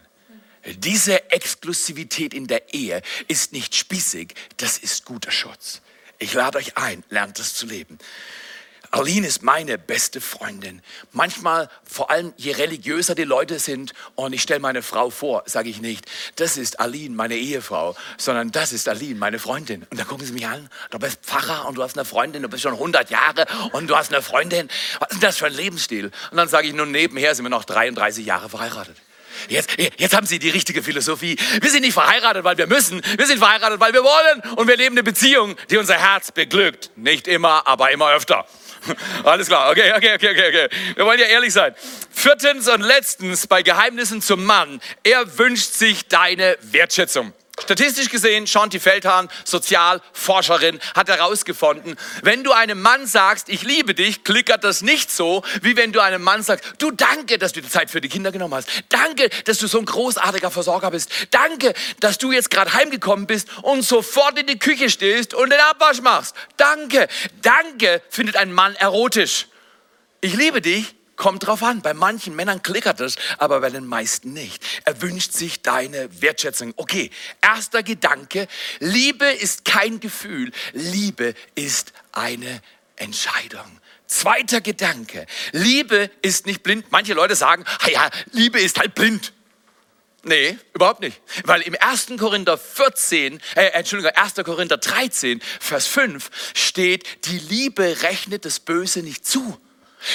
Diese 0.76 1.30
Exklusivität 1.30 2.34
in 2.34 2.46
der 2.46 2.74
Ehe 2.74 3.02
ist 3.28 3.52
nicht 3.52 3.74
spießig, 3.74 4.34
das 4.56 4.78
ist 4.78 5.04
guter 5.04 5.30
Schutz. 5.30 5.80
Ich 6.18 6.34
lade 6.34 6.58
euch 6.58 6.76
ein, 6.76 7.04
lernt 7.10 7.38
es 7.38 7.54
zu 7.54 7.66
leben. 7.66 7.98
Aline 8.90 9.26
ist 9.26 9.42
meine 9.42 9.76
beste 9.76 10.20
Freundin. 10.20 10.82
Manchmal, 11.12 11.68
vor 11.84 12.10
allem 12.10 12.32
je 12.36 12.52
religiöser 12.52 13.14
die 13.14 13.24
Leute 13.24 13.58
sind, 13.58 13.92
und 14.14 14.32
ich 14.32 14.42
stelle 14.42 14.60
meine 14.60 14.82
Frau 14.82 15.10
vor, 15.10 15.42
sage 15.46 15.68
ich 15.68 15.80
nicht, 15.80 16.06
das 16.36 16.56
ist 16.56 16.80
Aline, 16.80 17.14
meine 17.14 17.36
Ehefrau, 17.36 17.96
sondern 18.16 18.50
das 18.50 18.72
ist 18.72 18.88
Aline, 18.88 19.16
meine 19.16 19.38
Freundin. 19.38 19.86
Und 19.90 20.00
dann 20.00 20.06
gucken 20.06 20.26
sie 20.26 20.32
mich 20.32 20.46
an, 20.46 20.70
du 20.90 20.98
bist 20.98 21.18
Pfarrer 21.22 21.68
und 21.68 21.76
du 21.76 21.82
hast 21.82 21.98
eine 21.98 22.06
Freundin, 22.06 22.42
du 22.42 22.48
bist 22.48 22.62
schon 22.62 22.72
100 22.72 23.10
Jahre 23.10 23.46
und 23.72 23.88
du 23.88 23.96
hast 23.96 24.12
eine 24.12 24.22
Freundin. 24.22 24.68
Was 25.00 25.10
ist 25.12 25.22
das 25.22 25.36
für 25.36 25.46
ein 25.46 25.54
Lebensstil? 25.54 26.10
Und 26.30 26.36
dann 26.36 26.48
sage 26.48 26.68
ich, 26.68 26.72
nun 26.72 26.90
nebenher 26.90 27.34
sind 27.34 27.44
wir 27.44 27.50
noch 27.50 27.64
33 27.64 28.24
Jahre 28.24 28.48
verheiratet. 28.48 28.96
Jetzt, 29.48 29.70
jetzt 29.98 30.16
haben 30.16 30.26
Sie 30.26 30.38
die 30.38 30.50
richtige 30.50 30.82
Philosophie. 30.82 31.36
Wir 31.60 31.70
sind 31.70 31.82
nicht 31.82 31.92
verheiratet, 31.92 32.42
weil 32.42 32.58
wir 32.58 32.66
müssen. 32.66 33.00
Wir 33.16 33.26
sind 33.26 33.38
verheiratet, 33.38 33.78
weil 33.78 33.92
wir 33.92 34.02
wollen. 34.02 34.56
Und 34.56 34.66
wir 34.66 34.76
leben 34.76 34.94
eine 34.94 35.04
Beziehung, 35.04 35.54
die 35.70 35.76
unser 35.76 35.94
Herz 35.94 36.32
beglückt. 36.32 36.90
Nicht 36.96 37.28
immer, 37.28 37.66
aber 37.66 37.92
immer 37.92 38.10
öfter. 38.10 38.46
Alles 39.24 39.48
klar, 39.48 39.70
okay, 39.70 39.92
okay, 39.96 40.14
okay, 40.14 40.30
okay, 40.30 40.48
okay. 40.48 40.68
Wir 40.94 41.04
wollen 41.04 41.18
ja 41.18 41.26
ehrlich 41.26 41.52
sein. 41.52 41.74
Viertens 42.10 42.68
und 42.68 42.80
letztens 42.80 43.46
bei 43.46 43.62
Geheimnissen 43.62 44.22
zum 44.22 44.44
Mann. 44.44 44.80
Er 45.04 45.38
wünscht 45.38 45.72
sich 45.72 46.08
deine 46.08 46.56
Wertschätzung. 46.62 47.32
Statistisch 47.60 48.08
gesehen, 48.08 48.46
Shanti 48.46 48.80
Feldhahn, 48.80 49.28
Sozialforscherin, 49.44 50.80
hat 50.94 51.08
herausgefunden, 51.08 51.96
wenn 52.22 52.44
du 52.44 52.52
einem 52.52 52.80
Mann 52.80 53.06
sagst, 53.06 53.48
ich 53.48 53.62
liebe 53.62 53.94
dich, 53.94 54.24
klickert 54.24 54.64
das 54.64 54.82
nicht 54.82 55.10
so, 55.10 55.42
wie 55.62 55.76
wenn 55.76 55.92
du 55.92 56.00
einem 56.00 56.22
Mann 56.22 56.42
sagst, 56.42 56.64
du 56.78 56.90
danke, 56.90 57.38
dass 57.38 57.52
du 57.52 57.60
die 57.60 57.68
Zeit 57.68 57.90
für 57.90 58.00
die 58.00 58.08
Kinder 58.08 58.32
genommen 58.32 58.54
hast. 58.54 58.68
Danke, 58.88 59.28
dass 59.44 59.58
du 59.58 59.66
so 59.66 59.78
ein 59.78 59.84
großartiger 59.84 60.50
Versorger 60.50 60.90
bist. 60.90 61.10
Danke, 61.30 61.74
dass 62.00 62.18
du 62.18 62.32
jetzt 62.32 62.50
gerade 62.50 62.72
heimgekommen 62.72 63.26
bist 63.26 63.48
und 63.62 63.82
sofort 63.82 64.38
in 64.38 64.46
die 64.46 64.58
Küche 64.58 64.90
stehst 64.90 65.34
und 65.34 65.50
den 65.50 65.60
Abwasch 65.60 66.00
machst. 66.00 66.34
Danke, 66.56 67.08
danke 67.42 68.02
findet 68.08 68.36
ein 68.36 68.52
Mann 68.52 68.74
erotisch. 68.76 69.46
Ich 70.20 70.34
liebe 70.34 70.60
dich, 70.60 70.94
Kommt 71.18 71.48
drauf 71.48 71.64
an. 71.64 71.82
Bei 71.82 71.94
manchen 71.94 72.36
Männern 72.36 72.62
klickert 72.62 73.00
es, 73.00 73.16
aber 73.38 73.60
bei 73.60 73.70
den 73.70 73.86
meisten 73.86 74.32
nicht. 74.32 74.64
Er 74.84 75.02
wünscht 75.02 75.32
sich 75.32 75.62
deine 75.62 76.22
Wertschätzung. 76.22 76.72
Okay, 76.76 77.10
erster 77.42 77.82
Gedanke. 77.82 78.46
Liebe 78.78 79.26
ist 79.26 79.64
kein 79.64 79.98
Gefühl. 79.98 80.52
Liebe 80.72 81.34
ist 81.56 81.92
eine 82.12 82.62
Entscheidung. 82.94 83.80
Zweiter 84.06 84.60
Gedanke. 84.60 85.26
Liebe 85.50 86.08
ist 86.22 86.46
nicht 86.46 86.62
blind. 86.62 86.86
Manche 86.90 87.14
Leute 87.14 87.34
sagen, 87.34 87.64
ja, 87.92 88.08
Liebe 88.30 88.60
ist 88.60 88.78
halt 88.78 88.94
blind. 88.94 89.32
Nee, 90.22 90.56
überhaupt 90.72 91.00
nicht. 91.00 91.20
Weil 91.42 91.62
im 91.62 91.76
1. 91.80 92.12
Korinther 92.16 92.56
14, 92.56 93.40
äh, 93.56 93.66
Entschuldigung, 93.70 94.12
1. 94.14 94.34
Korinther 94.44 94.76
13, 94.76 95.42
Vers 95.58 95.88
5 95.88 96.30
steht, 96.54 97.26
die 97.26 97.38
Liebe 97.40 98.02
rechnet 98.02 98.44
das 98.44 98.60
Böse 98.60 99.00
nicht 99.00 99.26
zu. 99.26 99.58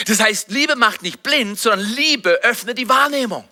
Das 0.07 0.19
heißt, 0.19 0.49
Liebe 0.51 0.75
macht 0.75 1.01
nicht 1.01 1.23
blind, 1.23 1.59
sondern 1.59 1.81
Liebe 1.81 2.43
öffnet 2.43 2.77
die 2.77 2.89
Wahrnehmung. 2.89 3.47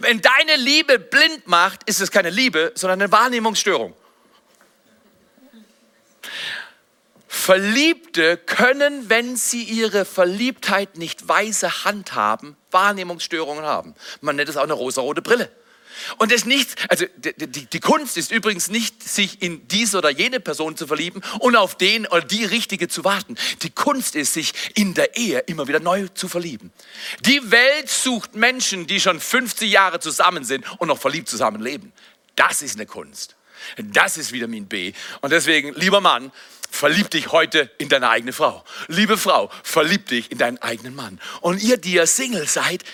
Wenn 0.00 0.20
deine 0.22 0.56
Liebe 0.56 0.98
blind 0.98 1.46
macht, 1.46 1.82
ist 1.88 2.00
es 2.00 2.10
keine 2.10 2.30
Liebe, 2.30 2.72
sondern 2.74 3.00
eine 3.00 3.12
Wahrnehmungsstörung. 3.12 3.94
Verliebte 7.28 8.38
können, 8.38 9.08
wenn 9.08 9.36
sie 9.36 9.62
ihre 9.62 10.04
Verliebtheit 10.04 10.96
nicht 10.96 11.28
weise 11.28 11.84
handhaben, 11.84 12.56
Wahrnehmungsstörungen 12.70 13.64
haben. 13.64 13.94
Man 14.20 14.36
nennt 14.36 14.48
es 14.48 14.56
auch 14.56 14.62
eine 14.62 14.72
rosarote 14.72 15.22
Brille. 15.22 15.50
Und 16.18 16.32
das 16.32 16.44
nicht, 16.44 16.74
also 16.90 17.06
die, 17.16 17.34
die, 17.34 17.66
die, 17.66 17.80
Kunst 17.80 18.16
ist 18.16 18.32
übrigens 18.32 18.68
nicht, 18.68 19.02
sich 19.02 19.42
in 19.42 19.66
diese 19.68 19.98
oder 19.98 20.10
jene 20.10 20.40
Person 20.40 20.76
zu 20.76 20.86
verlieben 20.86 21.22
und 21.40 21.56
auf 21.56 21.76
den 21.76 22.06
oder 22.06 22.22
die 22.22 22.44
richtige 22.44 22.88
zu 22.88 23.04
warten. 23.04 23.36
Die 23.62 23.70
Kunst 23.70 24.14
ist, 24.16 24.34
sich 24.34 24.52
in 24.74 24.94
der 24.94 25.16
Ehe 25.16 25.40
immer 25.40 25.68
wieder 25.68 25.80
neu 25.80 26.08
zu 26.08 26.28
verlieben. 26.28 26.72
Die 27.20 27.50
Welt 27.50 27.90
sucht 27.90 28.34
Menschen, 28.34 28.86
die 28.86 29.00
schon 29.00 29.20
50 29.20 29.70
Jahre 29.70 30.00
zusammen 30.00 30.44
sind 30.44 30.64
und 30.78 30.88
noch 30.88 30.98
verliebt 30.98 31.28
zusammenleben. 31.28 31.92
Das 32.34 32.62
ist 32.62 32.76
eine 32.76 32.86
Kunst. 32.86 33.36
Das 33.78 34.16
ist 34.16 34.32
Vitamin 34.32 34.66
B. 34.66 34.92
Und 35.22 35.30
deswegen, 35.30 35.74
lieber 35.74 36.00
Mann, 36.00 36.30
verlieb 36.70 37.10
dich 37.10 37.32
heute 37.32 37.70
in 37.78 37.88
deine 37.88 38.10
eigene 38.10 38.32
Frau. 38.32 38.64
Liebe 38.88 39.16
Frau, 39.16 39.50
verlieb 39.62 40.06
dich 40.06 40.30
in 40.30 40.38
deinen 40.38 40.58
eigenen 40.58 40.94
Mann. 40.94 41.20
Und 41.40 41.62
ihr, 41.62 41.76
die 41.78 41.94
ihr 41.94 42.06
Single 42.06 42.46
seid, 42.46 42.84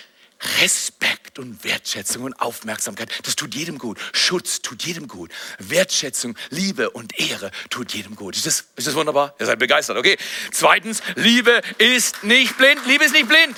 Respekt 0.61 1.39
und 1.39 1.63
Wertschätzung 1.63 2.23
und 2.23 2.39
Aufmerksamkeit, 2.39 3.09
das 3.23 3.35
tut 3.35 3.55
jedem 3.55 3.77
gut. 3.77 3.97
Schutz 4.13 4.61
tut 4.61 4.83
jedem 4.83 5.07
gut. 5.07 5.31
Wertschätzung, 5.59 6.37
Liebe 6.49 6.89
und 6.89 7.19
Ehre 7.19 7.51
tut 7.69 7.93
jedem 7.93 8.15
gut. 8.15 8.35
Ist 8.35 8.45
das, 8.45 8.65
ist 8.75 8.87
das 8.87 8.95
wunderbar? 8.95 9.35
Ihr 9.39 9.45
seid 9.45 9.59
begeistert, 9.59 9.97
okay? 9.97 10.17
Zweitens, 10.51 11.01
Liebe 11.15 11.61
ist 11.77 12.23
nicht 12.23 12.57
blind. 12.57 12.85
Liebe 12.85 13.05
ist 13.05 13.13
nicht 13.13 13.27
blind. 13.27 13.55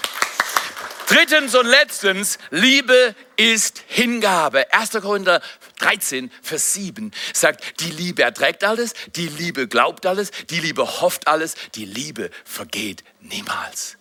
Drittens 1.08 1.54
und 1.54 1.68
letztens, 1.68 2.40
Liebe 2.50 3.16
ist 3.36 3.84
Hingabe. 3.88 4.74
1. 4.74 4.92
Korinther 5.02 5.40
13, 5.80 6.32
Vers 6.42 6.74
7 6.74 7.12
sagt, 7.32 7.80
die 7.82 7.92
Liebe 7.92 8.24
erträgt 8.24 8.64
alles, 8.64 8.94
die 9.16 9.28
Liebe 9.28 9.68
glaubt 9.68 10.08
alles, 10.08 10.32
die 10.50 10.60
Liebe 10.60 11.02
hofft 11.02 11.28
alles, 11.28 11.54
die 11.76 11.86
Liebe 11.86 12.32
vergeht 12.44 13.04
niemals. 13.22 13.98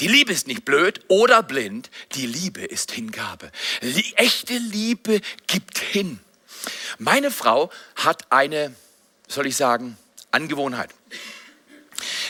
Die 0.00 0.08
Liebe 0.08 0.32
ist 0.32 0.46
nicht 0.46 0.64
blöd 0.64 1.00
oder 1.08 1.42
blind, 1.42 1.90
die 2.12 2.26
Liebe 2.26 2.64
ist 2.64 2.92
Hingabe. 2.92 3.50
Die 3.82 4.14
echte 4.16 4.56
Liebe 4.56 5.20
gibt 5.46 5.78
hin. 5.78 6.20
Meine 6.98 7.30
Frau 7.30 7.70
hat 7.96 8.30
eine, 8.30 8.74
soll 9.26 9.46
ich 9.46 9.56
sagen, 9.56 9.96
Angewohnheit. 10.30 10.90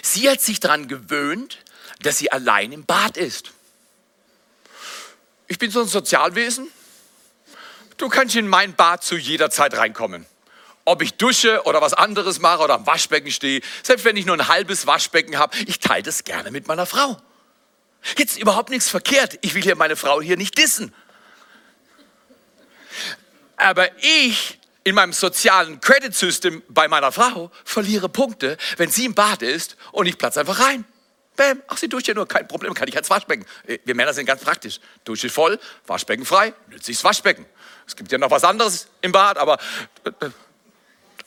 Sie 0.03 0.29
hat 0.31 0.41
sich 0.41 0.61
daran 0.61 0.89
gewöhnt, 0.89 1.59
dass 2.01 2.19
sie 2.19 2.33
allein 2.33 2.73
im 2.73 2.85
Bad 2.85 3.17
ist. 3.17 3.51
Ich 5.47 5.59
bin 5.59 5.71
so 5.71 5.83
ein 5.83 5.89
Sozialwesen. 5.89 6.69
Du 7.97 8.09
kannst 8.09 8.37
in 8.37 8.47
mein 8.47 8.75
Bad 8.75 9.03
zu 9.03 9.17
jeder 9.17 9.51
Zeit 9.51 9.77
reinkommen. 9.77 10.25
Ob 10.85 11.03
ich 11.03 11.15
dusche 11.15 11.65
oder 11.65 11.83
was 11.83 11.93
anderes 11.93 12.39
mache 12.39 12.63
oder 12.63 12.75
am 12.75 12.87
Waschbecken 12.87 13.31
stehe, 13.31 13.61
selbst 13.83 14.05
wenn 14.05 14.17
ich 14.17 14.25
nur 14.25 14.37
ein 14.37 14.49
halbes 14.49 14.87
Waschbecken 14.87 15.37
habe, 15.37 15.57
ich 15.67 15.81
teile 15.81 16.03
das 16.03 16.25
gerne 16.25 16.51
mit 16.51 16.69
meiner 16.69 16.87
Frau. 16.87 17.21
Jetzt 18.17 18.39
überhaupt 18.39 18.71
nichts 18.71 18.89
verkehrt. 18.89 19.39
Ich 19.43 19.55
will 19.55 19.63
hier 19.63 19.77
meine 19.77 19.97
Frau 19.97 20.21
hier 20.21 20.37
nicht 20.37 20.57
dissen. 20.57 20.95
Aber 23.57 23.89
ich 24.03 24.59
in 24.85 24.95
meinem 24.95 25.13
sozialen 25.13 25.81
Credit 25.81 26.15
System 26.15 26.63
bei 26.69 26.89
meiner 26.89 27.13
Frau 27.13 27.51
verliere 27.65 28.09
Punkte, 28.09 28.57
wenn 28.77 28.91
sie 28.91 29.05
im 29.05 29.15
Bad 29.15 29.43
ist 29.43 29.77
und 29.93 30.07
ich 30.07 30.17
platze 30.17 30.41
einfach 30.41 30.61
rein. 30.61 30.85
Bäm, 31.37 31.63
ach, 31.69 31.77
sie 31.77 31.89
duscht 31.89 32.09
ja 32.09 32.15
nur, 32.15 32.27
kein 32.27 32.49
Problem, 32.49 32.75
kann 32.75 32.89
ich 32.89 32.97
als 32.97 33.11
Waschbecken. 33.11 33.47
Äh, 33.67 33.79
wir 33.85 33.95
Männer 33.95 34.13
sind 34.13 34.27
ganz 34.27 34.43
praktisch. 34.43 34.81
Dusche 35.05 35.29
voll, 35.29 35.61
Waschbecken 35.87 36.25
frei, 36.25 36.53
nützliches 36.69 37.05
Waschbecken. 37.05 37.47
Es 37.87 37.95
gibt 37.95 38.11
ja 38.11 38.19
noch 38.19 38.31
was 38.31 38.45
anderes 38.45 38.89
im 39.03 39.13
Bad, 39.13 39.39
aber 39.39 39.59
äh, 40.05 40.27
äh, 40.27 40.31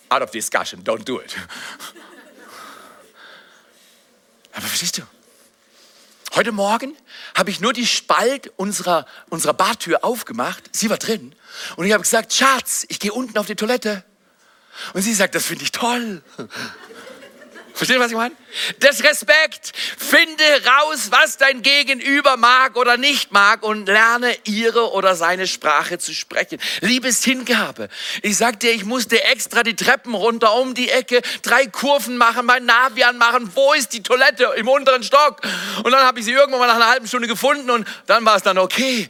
out 0.10 0.22
of 0.22 0.32
discussion, 0.32 0.84
don't 0.84 1.06
do 1.06 1.22
it. 1.22 1.36
Aber 4.54 4.66
verstehst 4.68 4.98
du? 4.98 5.04
Heute 6.34 6.54
Morgen 6.54 6.96
habe 7.36 7.50
ich 7.50 7.60
nur 7.60 7.74
die 7.74 7.86
Spalt 7.86 8.54
unserer, 8.56 9.06
unserer 9.30 9.54
Badtür 9.54 10.06
aufgemacht. 10.06 10.63
Sie 10.72 10.89
war 10.89 10.98
drin. 10.98 11.36
Und 11.76 11.86
ich 11.86 11.91
habe 11.91 12.04
gesagt, 12.04 12.32
Schatz, 12.32 12.86
ich 12.88 13.02
gehe 13.02 13.12
unten 13.12 13.38
auf 13.38 13.48
die 13.48 13.56
Toilette. 13.56 14.06
Und 14.94 15.02
sie 15.02 15.13
sagt, 15.13 15.36
das 15.36 15.46
finde 15.46 15.65
ich 15.65 15.74
toll. 15.74 16.24
Versteht 17.74 17.98
ihr, 17.98 18.00
was 18.00 18.12
ich 18.12 18.18
meine? 18.18 18.36
Das 18.80 19.04
Respekt. 19.04 19.72
Finde 19.98 20.44
raus, 20.66 21.08
was 21.10 21.38
dein 21.38 21.62
Gegenüber 21.62 22.38
mag 22.38 22.76
oder 22.76 22.98
nicht 22.98 23.32
mag 23.32 23.64
und 23.64 23.88
lerne 23.88 24.36
ihre 24.44 24.92
oder 24.92 25.16
seine 25.16 25.48
Sprache 25.48 25.98
zu 25.98 26.14
sprechen. 26.14 26.60
Liebes 26.82 27.24
Hingabe. 27.24 27.90
Ich 28.22 28.38
sag 28.38 28.60
dir, 28.60 28.72
ich 28.72 28.84
musste 28.84 29.24
extra 29.24 29.64
die 29.64 29.76
Treppen 29.76 30.14
runter 30.14 30.54
um 30.56 30.74
die 30.74 30.90
Ecke, 30.90 31.22
drei 31.42 31.66
Kurven 31.68 32.18
machen, 32.18 32.46
mein 32.46 32.66
Navi 32.66 33.04
anmachen. 33.04 33.52
Wo 33.56 33.74
ist 33.74 33.94
die 33.94 34.04
Toilette? 34.04 34.52
Im 34.58 34.68
unteren 34.68 35.04
Stock. 35.04 35.42
Und 35.84 35.92
dann 35.92 36.04
habe 36.04 36.20
ich 36.20 36.26
sie 36.26 36.32
irgendwann 36.32 36.60
mal 36.60 36.68
nach 36.68 36.76
einer 36.76 36.90
halben 36.90 37.08
Stunde 37.08 37.28
gefunden 37.28 37.70
und 37.70 37.88
dann 38.08 38.26
war 38.26 38.36
es 38.36 38.44
dann 38.44 38.58
okay. 38.58 39.10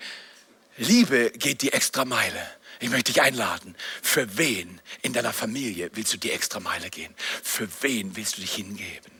Liebe 0.78 1.32
geht 1.32 1.62
die 1.62 1.74
extra 1.74 2.06
Meile. 2.06 2.40
Ich 2.82 2.90
möchte 2.90 3.14
dich 3.14 3.22
einladen. 3.22 3.76
Für 4.02 4.38
wen 4.38 4.82
in 5.04 5.14
deiner 5.14 5.34
Familie 5.34 5.92
willst 5.94 6.14
du 6.14 6.18
die 6.18 6.32
extra 6.32 6.60
Meile 6.60 6.90
gehen? 6.90 7.14
Für 7.44 7.70
wen 7.82 8.16
willst 8.16 8.38
du 8.38 8.42
dich 8.42 8.56
hingeben? 8.56 9.12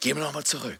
Gehen 0.00 0.18
wir 0.18 0.22
nochmal 0.22 0.44
zurück. 0.44 0.78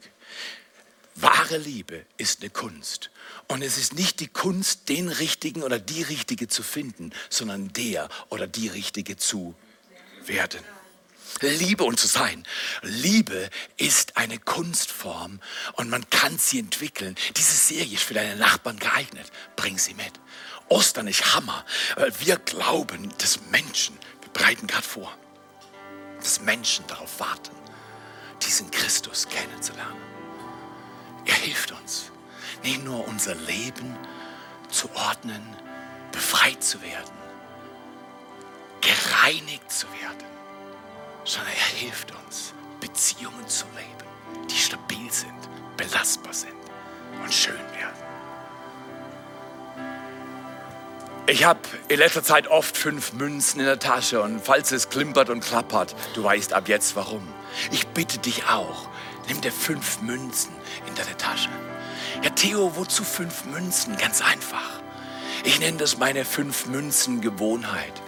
Wahre 1.15 1.57
Liebe 1.57 2.05
ist 2.19 2.43
eine 2.43 2.51
Kunst. 2.51 3.11
Und 3.49 3.63
es 3.63 3.79
ist 3.79 3.95
nicht 3.95 4.21
die 4.21 4.29
Kunst, 4.29 4.91
den 4.91 5.09
Richtigen 5.09 5.63
oder 5.63 5.79
die 5.79 6.03
Richtige 6.03 6.47
zu 6.47 6.63
finden, 6.63 7.13
sondern 7.31 7.73
der 7.73 8.11
oder 8.29 8.47
die 8.47 8.69
Richtige 8.69 9.17
zu 9.17 9.55
werden. 10.27 10.61
Liebe 11.41 11.85
und 11.85 11.99
zu 11.99 12.07
sein. 12.07 12.47
Liebe 12.83 13.49
ist 13.79 14.19
eine 14.19 14.39
Kunstform 14.39 15.41
und 15.75 15.89
man 15.89 16.09
kann 16.11 16.39
sie 16.39 16.59
entwickeln. 16.59 17.15
Diese 17.37 17.55
Serie 17.55 17.95
ist 17.95 18.05
für 18.05 18.15
deine 18.15 18.37
Nachbarn 18.37 18.79
geeignet. 18.79 19.33
Bring 19.57 19.79
sie 19.79 19.95
mit. 19.95 20.13
Ostern 20.73 21.07
ist 21.07 21.35
Hammer, 21.35 21.67
weil 21.97 22.19
wir 22.21 22.37
glauben, 22.39 23.13
dass 23.19 23.43
Menschen, 23.51 23.99
wir 24.23 24.31
bereiten 24.31 24.67
gerade 24.67 24.87
vor, 24.87 25.13
dass 26.19 26.41
Menschen 26.41 26.87
darauf 26.87 27.21
warten, 27.21 27.55
diesen 28.41 28.71
Christus 28.71 29.29
kennenzulernen. 29.29 30.01
Er 31.27 31.35
hilft 31.35 31.73
uns, 31.73 32.11
nicht 32.63 32.83
nur 32.85 33.07
unser 33.07 33.35
Leben 33.35 33.95
zu 34.71 34.89
ordnen, 34.95 35.43
befreit 36.11 36.65
zu 36.65 36.81
werden, 36.81 37.13
gereinigt 38.81 39.71
zu 39.71 39.87
werden, 40.01 40.27
sondern 41.25 41.53
er 41.53 41.79
hilft 41.81 42.13
uns, 42.25 42.55
Beziehungen 42.81 43.47
zu 43.47 43.67
leben, 43.77 44.49
die 44.49 44.57
stabil 44.57 45.13
sind, 45.13 45.39
belastbar 45.77 46.33
sind 46.33 46.55
und 47.23 47.33
schön 47.33 47.61
werden. 47.77 48.12
Ich 51.33 51.45
habe 51.45 51.61
in 51.89 51.97
letzter 51.97 52.23
Zeit 52.23 52.47
oft 52.49 52.77
fünf 52.77 53.15
Münzen 53.15 53.61
in 53.61 53.65
der 53.65 53.79
Tasche 53.79 54.21
und 54.21 54.45
falls 54.45 54.71
es 54.71 54.91
klimpert 54.91 55.31
und 55.31 55.43
klappert, 55.43 55.97
du 56.13 56.25
weißt 56.25 56.53
ab 56.53 56.69
jetzt 56.69 56.95
warum. 56.95 57.27
Ich 57.71 57.87
bitte 57.87 58.19
dich 58.19 58.45
auch, 58.51 58.87
nimm 59.29 59.41
dir 59.41 59.51
fünf 59.51 60.03
Münzen 60.03 60.53
in 60.87 60.95
deine 60.95 61.17
Tasche. 61.17 61.49
Ja, 62.23 62.29
Theo, 62.29 62.77
wozu 62.77 63.03
fünf 63.03 63.47
Münzen? 63.47 63.97
Ganz 63.97 64.21
einfach. 64.21 64.83
Ich 65.43 65.59
nenne 65.59 65.79
das 65.79 65.97
meine 65.97 66.27
fünf 66.27 66.67
Münzen 66.67 67.23
Gewohnheit. 67.23 68.03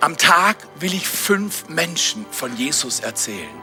Am 0.00 0.16
Tag 0.16 0.56
will 0.76 0.94
ich 0.94 1.06
fünf 1.06 1.68
Menschen 1.68 2.24
von 2.30 2.56
Jesus 2.56 3.00
erzählen, 3.00 3.60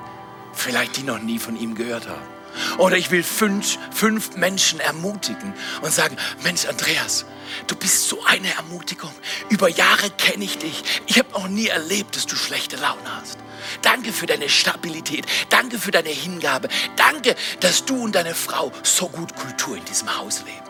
vielleicht 0.53 0.97
die 0.97 1.03
noch 1.03 1.19
nie 1.19 1.39
von 1.39 1.57
ihm 1.57 1.73
gehört 1.73 2.07
haben. 2.07 2.32
Oder 2.77 2.97
ich 2.97 3.11
will 3.11 3.23
fünf, 3.23 3.77
fünf 3.91 4.35
Menschen 4.35 4.79
ermutigen 4.79 5.53
und 5.81 5.93
sagen, 5.93 6.17
Mensch, 6.43 6.65
Andreas, 6.65 7.25
du 7.67 7.75
bist 7.75 8.07
so 8.07 8.23
eine 8.23 8.53
Ermutigung. 8.55 9.11
Über 9.49 9.69
Jahre 9.69 10.09
kenne 10.11 10.43
ich 10.43 10.57
dich. 10.57 10.83
Ich 11.07 11.19
habe 11.19 11.31
noch 11.31 11.47
nie 11.47 11.67
erlebt, 11.67 12.15
dass 12.15 12.25
du 12.25 12.35
schlechte 12.35 12.75
Laune 12.77 13.15
hast. 13.19 13.37
Danke 13.81 14.13
für 14.13 14.25
deine 14.25 14.49
Stabilität. 14.49 15.25
Danke 15.49 15.79
für 15.79 15.91
deine 15.91 16.09
Hingabe. 16.09 16.69
Danke, 16.95 17.35
dass 17.59 17.85
du 17.85 18.03
und 18.03 18.15
deine 18.15 18.35
Frau 18.35 18.71
so 18.83 19.09
gut 19.09 19.35
Kultur 19.35 19.77
in 19.77 19.85
diesem 19.85 20.17
Haus 20.17 20.43
leben. 20.45 20.63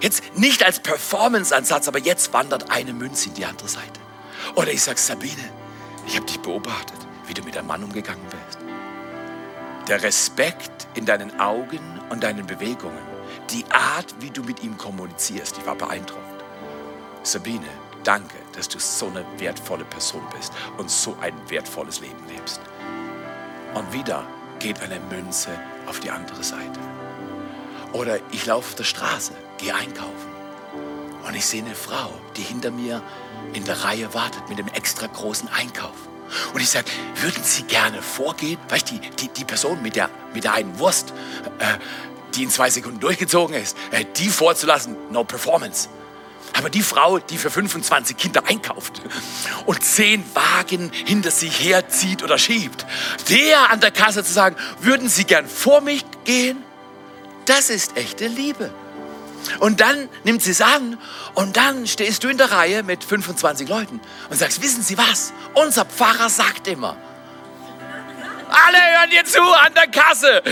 Jetzt 0.00 0.22
nicht 0.36 0.64
als 0.64 0.80
Performance-Ansatz, 0.80 1.86
aber 1.86 1.98
jetzt 1.98 2.32
wandert 2.32 2.70
eine 2.70 2.94
Münze 2.94 3.28
in 3.28 3.34
die 3.34 3.44
andere 3.44 3.68
Seite. 3.68 4.00
Oder 4.54 4.72
ich 4.72 4.82
sage, 4.82 4.98
Sabine, 4.98 5.50
ich 6.06 6.16
habe 6.16 6.26
dich 6.26 6.38
beobachtet, 6.38 6.96
wie 7.26 7.34
du 7.34 7.42
mit 7.42 7.56
einem 7.56 7.66
Mann 7.66 7.84
umgegangen 7.84 8.24
bist. 8.30 8.69
Der 9.90 10.04
Respekt 10.04 10.86
in 10.94 11.04
deinen 11.04 11.40
Augen 11.40 11.80
und 12.10 12.22
deinen 12.22 12.46
Bewegungen, 12.46 13.02
die 13.50 13.64
Art, 13.72 14.14
wie 14.20 14.30
du 14.30 14.40
mit 14.44 14.62
ihm 14.62 14.78
kommunizierst, 14.78 15.56
die 15.56 15.66
war 15.66 15.74
beeindruckend. 15.74 16.44
Sabine, 17.24 17.66
danke, 18.04 18.36
dass 18.52 18.68
du 18.68 18.78
so 18.78 19.08
eine 19.08 19.24
wertvolle 19.38 19.84
Person 19.86 20.22
bist 20.32 20.52
und 20.78 20.88
so 20.88 21.16
ein 21.20 21.34
wertvolles 21.48 21.98
Leben 21.98 22.24
lebst. 22.28 22.60
Und 23.74 23.92
wieder 23.92 24.24
geht 24.60 24.80
eine 24.80 25.00
Münze 25.10 25.48
auf 25.88 25.98
die 25.98 26.12
andere 26.12 26.44
Seite. 26.44 26.78
Oder 27.92 28.20
ich 28.30 28.46
laufe 28.46 28.68
auf 28.68 28.74
der 28.76 28.84
Straße, 28.84 29.32
gehe 29.58 29.74
einkaufen 29.74 30.30
und 31.26 31.34
ich 31.34 31.44
sehe 31.44 31.64
eine 31.64 31.74
Frau, 31.74 32.12
die 32.36 32.42
hinter 32.42 32.70
mir 32.70 33.02
in 33.54 33.64
der 33.64 33.82
Reihe 33.82 34.14
wartet 34.14 34.48
mit 34.48 34.60
einem 34.60 34.68
extra 34.68 35.08
großen 35.08 35.48
Einkauf. 35.48 36.08
Und 36.54 36.60
ich 36.60 36.70
sage, 36.70 36.86
würden 37.20 37.42
Sie 37.42 37.62
gerne 37.62 38.02
vorgehen? 38.02 38.58
Weißt 38.68 38.90
du, 38.90 38.94
die, 38.98 39.10
die, 39.10 39.28
die 39.28 39.44
Person 39.44 39.82
mit 39.82 39.96
der, 39.96 40.10
mit 40.34 40.44
der 40.44 40.54
einen 40.54 40.78
Wurst, 40.78 41.12
äh, 41.58 41.78
die 42.34 42.44
in 42.44 42.50
zwei 42.50 42.70
Sekunden 42.70 43.00
durchgezogen 43.00 43.54
ist, 43.56 43.76
äh, 43.90 44.04
die 44.16 44.28
vorzulassen, 44.28 44.96
no 45.10 45.24
performance. 45.24 45.88
Aber 46.54 46.68
die 46.68 46.82
Frau, 46.82 47.18
die 47.18 47.38
für 47.38 47.50
25 47.50 48.16
Kinder 48.16 48.42
einkauft 48.46 49.02
und 49.66 49.84
zehn 49.84 50.24
Wagen 50.34 50.90
hinter 50.92 51.30
sich 51.30 51.64
herzieht 51.64 52.22
oder 52.22 52.38
schiebt, 52.38 52.86
der 53.28 53.70
an 53.70 53.80
der 53.80 53.92
Kasse 53.92 54.24
zu 54.24 54.32
sagen, 54.32 54.56
würden 54.80 55.08
Sie 55.08 55.24
gern 55.24 55.46
vor 55.46 55.80
mich 55.80 56.04
gehen? 56.24 56.62
Das 57.46 57.70
ist 57.70 57.96
echte 57.96 58.26
Liebe. 58.26 58.70
Und 59.58 59.80
dann 59.80 60.08
nimmt 60.24 60.42
sie 60.42 60.52
es 60.52 60.60
an 60.60 60.98
und 61.34 61.56
dann 61.56 61.86
stehst 61.86 62.24
du 62.24 62.28
in 62.28 62.38
der 62.38 62.50
Reihe 62.50 62.82
mit 62.82 63.04
25 63.04 63.68
Leuten 63.68 64.00
und 64.28 64.36
sagst, 64.36 64.62
wissen 64.62 64.82
Sie 64.82 64.96
was? 64.96 65.32
Unser 65.54 65.84
Pfarrer 65.84 66.30
sagt 66.30 66.68
immer, 66.68 66.96
alle 68.48 68.78
hören 68.78 69.10
dir 69.10 69.24
zu 69.24 69.42
an 69.42 69.74
der 69.74 69.88
Kasse. 69.88 70.42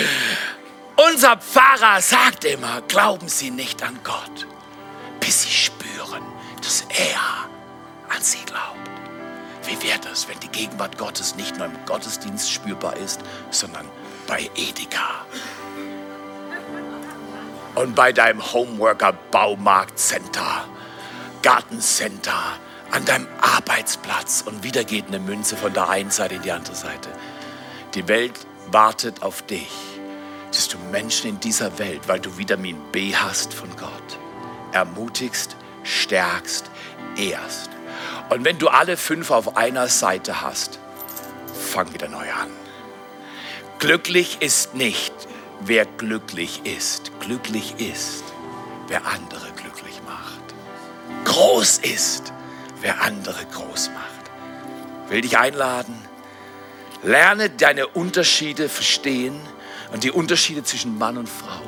Unser 0.97 1.37
Pfarrer 1.37 2.01
sagt 2.01 2.45
immer, 2.45 2.83
glauben 2.83 3.29
Sie 3.29 3.51
nicht 3.51 3.83
an 3.83 3.99
Gott, 4.03 4.47
bis 5.21 5.43
Sie 5.43 5.51
spüren, 5.51 6.23
dass 6.63 6.85
er 6.89 7.49
an 8.15 8.23
Sie 8.23 8.45
glaubt. 8.45 8.79
Wie 9.65 9.81
wäre 9.87 9.99
das, 10.01 10.29
wenn 10.29 10.41
die 10.41 10.49
Gegenwart 10.49 10.97
Gottes 10.97 11.37
nicht 11.37 11.57
nur 11.57 11.67
im 11.67 11.85
Gottesdienst 11.87 12.51
spürbar 12.51 12.97
ist, 12.97 13.21
sondern 13.51 13.87
bei 14.27 14.51
Edeka? 14.57 15.27
Und 17.79 17.95
bei 17.95 18.13
deinem 18.13 18.43
Homeworker 18.53 19.13
Baumarktcenter, 19.31 20.65
Gartencenter, 21.43 22.59
an 22.91 23.05
deinem 23.05 23.29
Arbeitsplatz 23.41 24.43
und 24.45 24.65
wieder 24.65 24.83
geht 24.83 25.07
eine 25.07 25.21
Münze 25.21 25.57
von 25.57 25.73
der 25.73 25.89
einen 25.89 26.11
Seite 26.11 26.35
in 26.37 26.43
die 26.43 26.51
andere 26.51 26.75
Seite. 26.75 27.09
Die 27.95 28.09
Welt 28.09 28.33
wartet 28.73 29.23
auf 29.23 29.43
dich, 29.43 29.71
dass 30.51 30.67
du 30.67 30.77
Menschen 30.91 31.31
in 31.31 31.41
dieser 31.41 31.79
Welt, 31.79 32.01
weil 32.09 32.19
du 32.19 32.37
Vitamin 32.37 32.77
B 32.91 33.15
hast 33.15 33.55
von 33.55 33.69
Gott, 33.77 34.19
ermutigst, 34.73 35.55
stärkst, 35.85 36.69
ehrst. 37.17 37.71
Und 38.31 38.45
wenn 38.45 38.59
du 38.59 38.67
alle 38.69 38.97
fünf 38.97 39.31
auf 39.31 39.57
einer 39.57 39.87
Seite 39.87 40.41
hast, 40.41 40.81
fang 41.55 41.95
wieder 41.95 42.09
neu 42.09 42.27
an. 42.33 42.51
Glücklich 43.79 44.39
ist 44.41 44.75
nicht, 44.75 45.28
wer 45.61 45.87
glücklich 45.87 46.63
ist. 46.65 47.13
Glücklich 47.21 47.75
ist, 47.79 48.25
wer 48.89 49.07
andere 49.07 49.51
glücklich 49.53 50.01
macht. 50.07 50.55
Groß 51.25 51.79
ist, 51.79 52.33
wer 52.81 53.01
andere 53.03 53.45
groß 53.47 53.91
macht. 53.91 55.11
Will 55.11 55.23
dich 55.23 55.39
einladen, 55.39 55.97
lerne 57.03 57.51
deine 57.51 57.87
Unterschiede 57.87 58.69
verstehen 58.69 59.41
und 59.93 60.05
die 60.05 60.11
Unterschiede 60.11 60.63
zwischen 60.63 60.99
Mann 60.99 61.17
und 61.17 61.29
Frau 61.29 61.63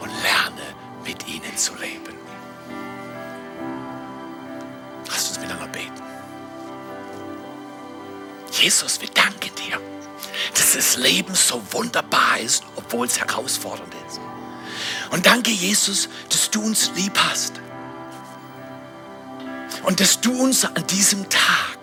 und 0.00 0.10
lerne 0.22 0.62
mit 1.04 1.28
ihnen 1.28 1.56
zu 1.56 1.74
leben. 1.74 2.16
Lass 5.08 5.28
uns 5.28 5.38
miteinander 5.38 5.68
beten. 5.68 6.02
Jesus, 8.52 9.00
wir 9.00 9.08
danken 9.08 9.54
dass 10.54 10.74
das 10.74 10.96
Leben 10.96 11.34
so 11.34 11.62
wunderbar 11.70 12.38
ist, 12.38 12.64
obwohl 12.76 13.06
es 13.06 13.18
herausfordernd 13.18 13.94
ist. 14.08 14.20
Und 15.10 15.26
danke, 15.26 15.50
Jesus, 15.50 16.08
dass 16.28 16.50
du 16.50 16.62
uns 16.62 16.90
lieb 16.94 17.18
hast. 17.18 17.54
Und 19.82 20.00
dass 20.00 20.20
du 20.20 20.32
uns 20.32 20.64
an 20.64 20.86
diesem 20.88 21.28
Tag 21.28 21.78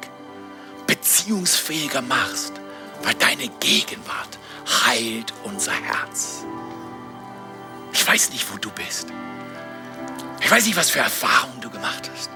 beziehungsfähiger 0.88 2.02
machst, 2.02 2.54
weil 3.04 3.14
deine 3.16 3.48
Gegenwart 3.60 4.38
heilt 4.86 5.34
unser 5.44 5.72
Herz. 5.72 6.44
Ich 7.94 8.06
weiß 8.06 8.32
nicht, 8.32 8.52
wo 8.52 8.58
du 8.58 8.70
bist. 8.72 9.08
Ich 10.42 10.52
weiß 10.52 10.66
nicht, 10.66 10.76
was 10.76 10.90
für 10.90 11.00
Erfahrungen 11.00 11.62
du 11.62 11.70
gemacht 11.70 12.10
hast. 12.14 12.30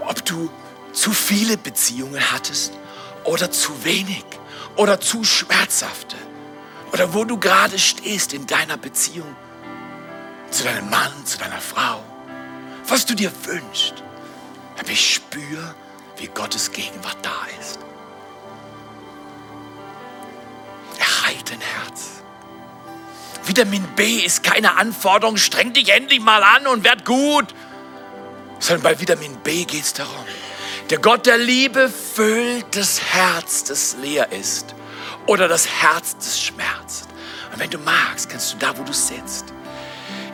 Ob 0.00 0.24
du 0.24 0.50
zu 0.92 1.12
viele 1.12 1.56
Beziehungen 1.56 2.20
hattest 2.32 2.72
oder 3.24 3.50
zu 3.50 3.84
wenig 3.84 4.24
oder 4.76 5.00
zu 5.00 5.24
schmerzhafte. 5.24 6.16
Oder 6.92 7.12
wo 7.14 7.24
du 7.24 7.38
gerade 7.38 7.78
stehst 7.78 8.32
in 8.32 8.46
deiner 8.46 8.76
Beziehung 8.76 9.34
zu 10.50 10.62
deinem 10.62 10.88
Mann, 10.88 11.12
zu 11.24 11.38
deiner 11.38 11.60
Frau. 11.60 12.02
Was 12.86 13.06
du 13.06 13.14
dir 13.14 13.32
wünschst. 13.44 13.94
Aber 14.78 14.88
ich 14.88 15.14
spüre, 15.14 15.74
wie 16.16 16.28
Gottes 16.28 16.70
Gegenwart 16.70 17.18
da 17.22 17.46
ist. 17.60 17.78
Er 20.98 21.26
heilt 21.26 21.50
dein 21.50 21.60
Herz. 21.60 22.22
Vitamin 23.44 23.82
B 23.96 24.20
ist 24.20 24.42
keine 24.42 24.76
Anforderung, 24.76 25.36
streng 25.36 25.72
dich 25.72 25.90
endlich 25.90 26.20
mal 26.20 26.42
an 26.42 26.66
und 26.66 26.84
werd 26.84 27.04
gut. 27.04 27.54
Sondern 28.58 28.82
bei 28.82 29.00
Vitamin 29.00 29.36
B 29.38 29.64
geht 29.64 29.82
es 29.82 29.92
darum, 29.92 30.24
der 30.90 30.98
Gott 30.98 31.26
der 31.26 31.38
Liebe 31.38 31.88
füllt 31.88 32.76
das 32.76 33.00
Herz, 33.00 33.64
das 33.64 33.96
leer 34.00 34.32
ist. 34.32 34.74
Oder 35.26 35.48
das 35.48 35.66
Herz, 35.66 36.16
das 36.16 36.40
schmerzt. 36.40 37.08
Und 37.52 37.58
wenn 37.58 37.70
du 37.70 37.78
magst, 37.78 38.28
kannst 38.28 38.52
du 38.52 38.58
da, 38.58 38.76
wo 38.76 38.82
du 38.82 38.92
sitzt, 38.92 39.46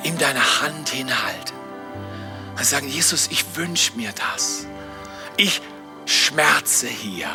ihm 0.02 0.18
deine 0.18 0.62
Hand 0.62 0.88
hinhalten. 0.88 1.56
Und 2.56 2.64
sagen, 2.64 2.88
Jesus, 2.88 3.28
ich 3.30 3.44
wünsche 3.56 3.96
mir 3.96 4.12
das. 4.12 4.66
Ich 5.36 5.62
schmerze 6.04 6.88
hier. 6.88 7.30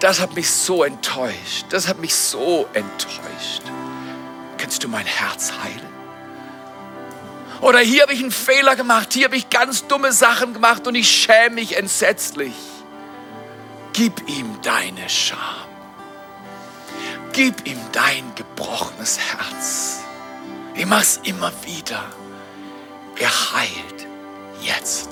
Das 0.00 0.20
hat 0.20 0.34
mich 0.34 0.50
so 0.50 0.82
enttäuscht. 0.82 1.66
Das 1.70 1.86
hat 1.86 1.98
mich 1.98 2.14
so 2.14 2.68
enttäuscht. 2.72 3.62
Kannst 4.58 4.82
du 4.82 4.88
mein 4.88 5.06
Herz 5.06 5.52
heilen? 5.62 5.91
Oder 7.62 7.78
hier 7.78 8.02
habe 8.02 8.12
ich 8.12 8.20
einen 8.20 8.32
Fehler 8.32 8.74
gemacht, 8.74 9.12
hier 9.12 9.26
habe 9.26 9.36
ich 9.36 9.48
ganz 9.48 9.86
dumme 9.86 10.12
Sachen 10.12 10.52
gemacht 10.52 10.84
und 10.88 10.96
ich 10.96 11.08
schäme 11.08 11.54
mich 11.54 11.76
entsetzlich. 11.76 12.54
Gib 13.92 14.28
ihm 14.28 14.60
deine 14.62 15.08
Scham. 15.08 15.38
Gib 17.32 17.64
ihm 17.64 17.78
dein 17.92 18.34
gebrochenes 18.34 19.18
Herz. 19.18 20.00
Ich 20.74 20.84
mach's 20.86 21.20
immer 21.22 21.52
wieder. 21.64 22.04
Er 23.16 23.30
heilt 23.54 24.08
jetzt. 24.60 25.10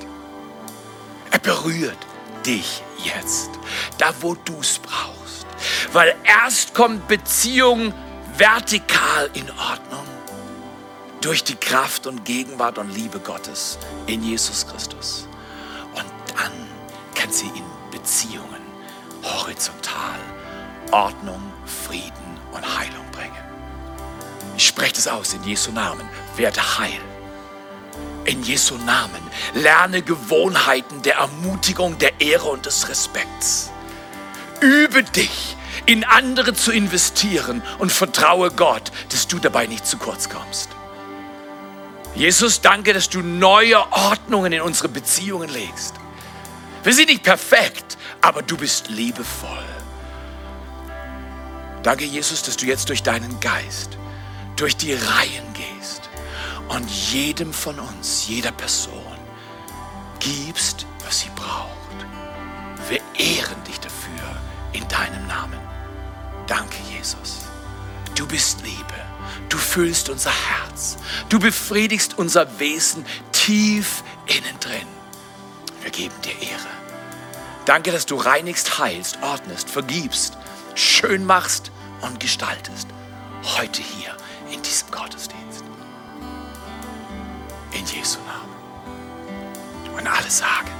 Er 1.30 1.38
berührt 1.38 1.98
dich 2.44 2.82
jetzt, 3.05 3.51
da 3.96 4.12
wo 4.20 4.34
du 4.34 4.59
es 4.61 4.80
brauchst. 4.80 5.46
Weil 5.92 6.16
erst 6.24 6.74
kommt 6.74 7.07
Beziehung 7.07 7.94
vertikal 8.36 9.30
in 9.34 9.48
Ordnung 9.51 10.07
durch 11.21 11.45
die 11.45 11.55
Kraft 11.55 12.07
und 12.07 12.25
Gegenwart 12.25 12.79
und 12.79 12.91
Liebe 12.95 13.21
Gottes 13.21 13.79
in 14.07 14.23
Jesus 14.23 14.66
Christus. 14.66 15.29
Und 15.95 16.07
dann 16.37 16.53
kann 17.14 17.31
sie 17.31 17.49
in 17.49 17.64
Beziehungen 17.91 18.61
horizontal 19.23 20.18
Ordnung, 20.93 21.43
Frieden 21.87 22.39
und 22.53 22.79
Heilung 22.79 23.05
bringen. 23.12 23.31
Ich 24.57 24.66
spreche 24.66 24.95
das 24.95 25.09
aus 25.09 25.35
in 25.35 25.45
Jesu 25.45 25.71
Namen. 25.73 26.09
Werde 26.37 26.79
heil. 26.79 27.01
In 28.25 28.43
Jesu 28.43 28.77
Namen 28.79 29.23
lerne 29.55 30.03
Gewohnheiten 30.03 31.03
der 31.03 31.16
Ermutigung, 31.16 31.99
der 31.99 32.21
Ehre 32.21 32.49
und 32.49 32.66
des 32.66 32.89
Respekts. 32.89 33.71
Übe 34.61 35.03
dich, 35.03 35.57
in 35.87 36.05
andere 36.05 36.55
zu 36.55 36.73
investieren 36.73 37.62
und 37.79 37.91
vertraue 37.91 38.51
Gott, 38.51 38.93
dass 39.11 39.27
du 39.27 39.39
dabei 39.39 39.66
nicht 39.66 39.87
zu 39.87 39.97
kurz 39.97 40.29
kommst. 40.29 40.71
Jesus, 42.14 42.61
danke, 42.61 42.92
dass 42.92 43.08
du 43.08 43.20
neue 43.20 43.78
Ordnungen 43.92 44.52
in 44.52 44.61
unsere 44.61 44.88
Beziehungen 44.88 45.48
legst. 45.48 45.94
Wir 46.82 46.94
sind 46.94 47.08
nicht 47.08 47.22
perfekt, 47.22 47.96
aber 48.20 48.42
du 48.42 48.56
bist 48.56 48.88
liebevoll. 48.88 49.64
Danke, 51.82 52.04
Jesus, 52.04 52.42
dass 52.42 52.56
du 52.56 52.66
jetzt 52.66 52.88
durch 52.88 53.02
deinen 53.02 53.38
Geist, 53.40 53.96
durch 54.56 54.76
die 54.76 54.92
Reihen 54.92 55.52
gehst 55.54 56.11
und 56.68 56.90
jedem 56.90 57.52
von 57.52 57.78
uns, 57.78 58.26
jeder 58.28 58.52
Person 58.52 59.02
gibst, 60.18 60.86
was 61.04 61.20
sie 61.20 61.30
braucht. 61.34 61.70
Wir 62.88 63.00
ehren 63.18 63.62
dich 63.64 63.80
dafür 63.80 64.40
in 64.72 64.86
deinem 64.88 65.26
Namen. 65.26 65.58
Danke, 66.46 66.76
Jesus. 66.92 67.49
Du 68.14 68.26
bist 68.26 68.62
Liebe. 68.62 68.94
Du 69.48 69.58
füllst 69.58 70.08
unser 70.08 70.30
Herz. 70.30 70.96
Du 71.28 71.38
befriedigst 71.38 72.18
unser 72.18 72.58
Wesen 72.58 73.04
tief 73.32 74.02
innen 74.26 74.58
drin. 74.61 74.86
Wir 75.82 75.90
geben 75.90 76.14
dir 76.22 76.32
Ehre. 76.40 76.68
Danke, 77.64 77.92
dass 77.92 78.06
du 78.06 78.16
reinigst, 78.16 78.78
heilst, 78.78 79.18
ordnest, 79.22 79.70
vergibst, 79.70 80.36
schön 80.74 81.24
machst 81.24 81.70
und 82.00 82.20
gestaltest. 82.20 82.88
Heute 83.56 83.82
hier 83.82 84.16
in 84.50 84.62
diesem 84.62 84.90
Gottesdienst. 84.90 85.64
In 87.72 87.86
Jesu 87.86 88.18
Namen. 88.20 89.96
Und 89.96 90.06
alle 90.06 90.30
sagen. 90.30 90.70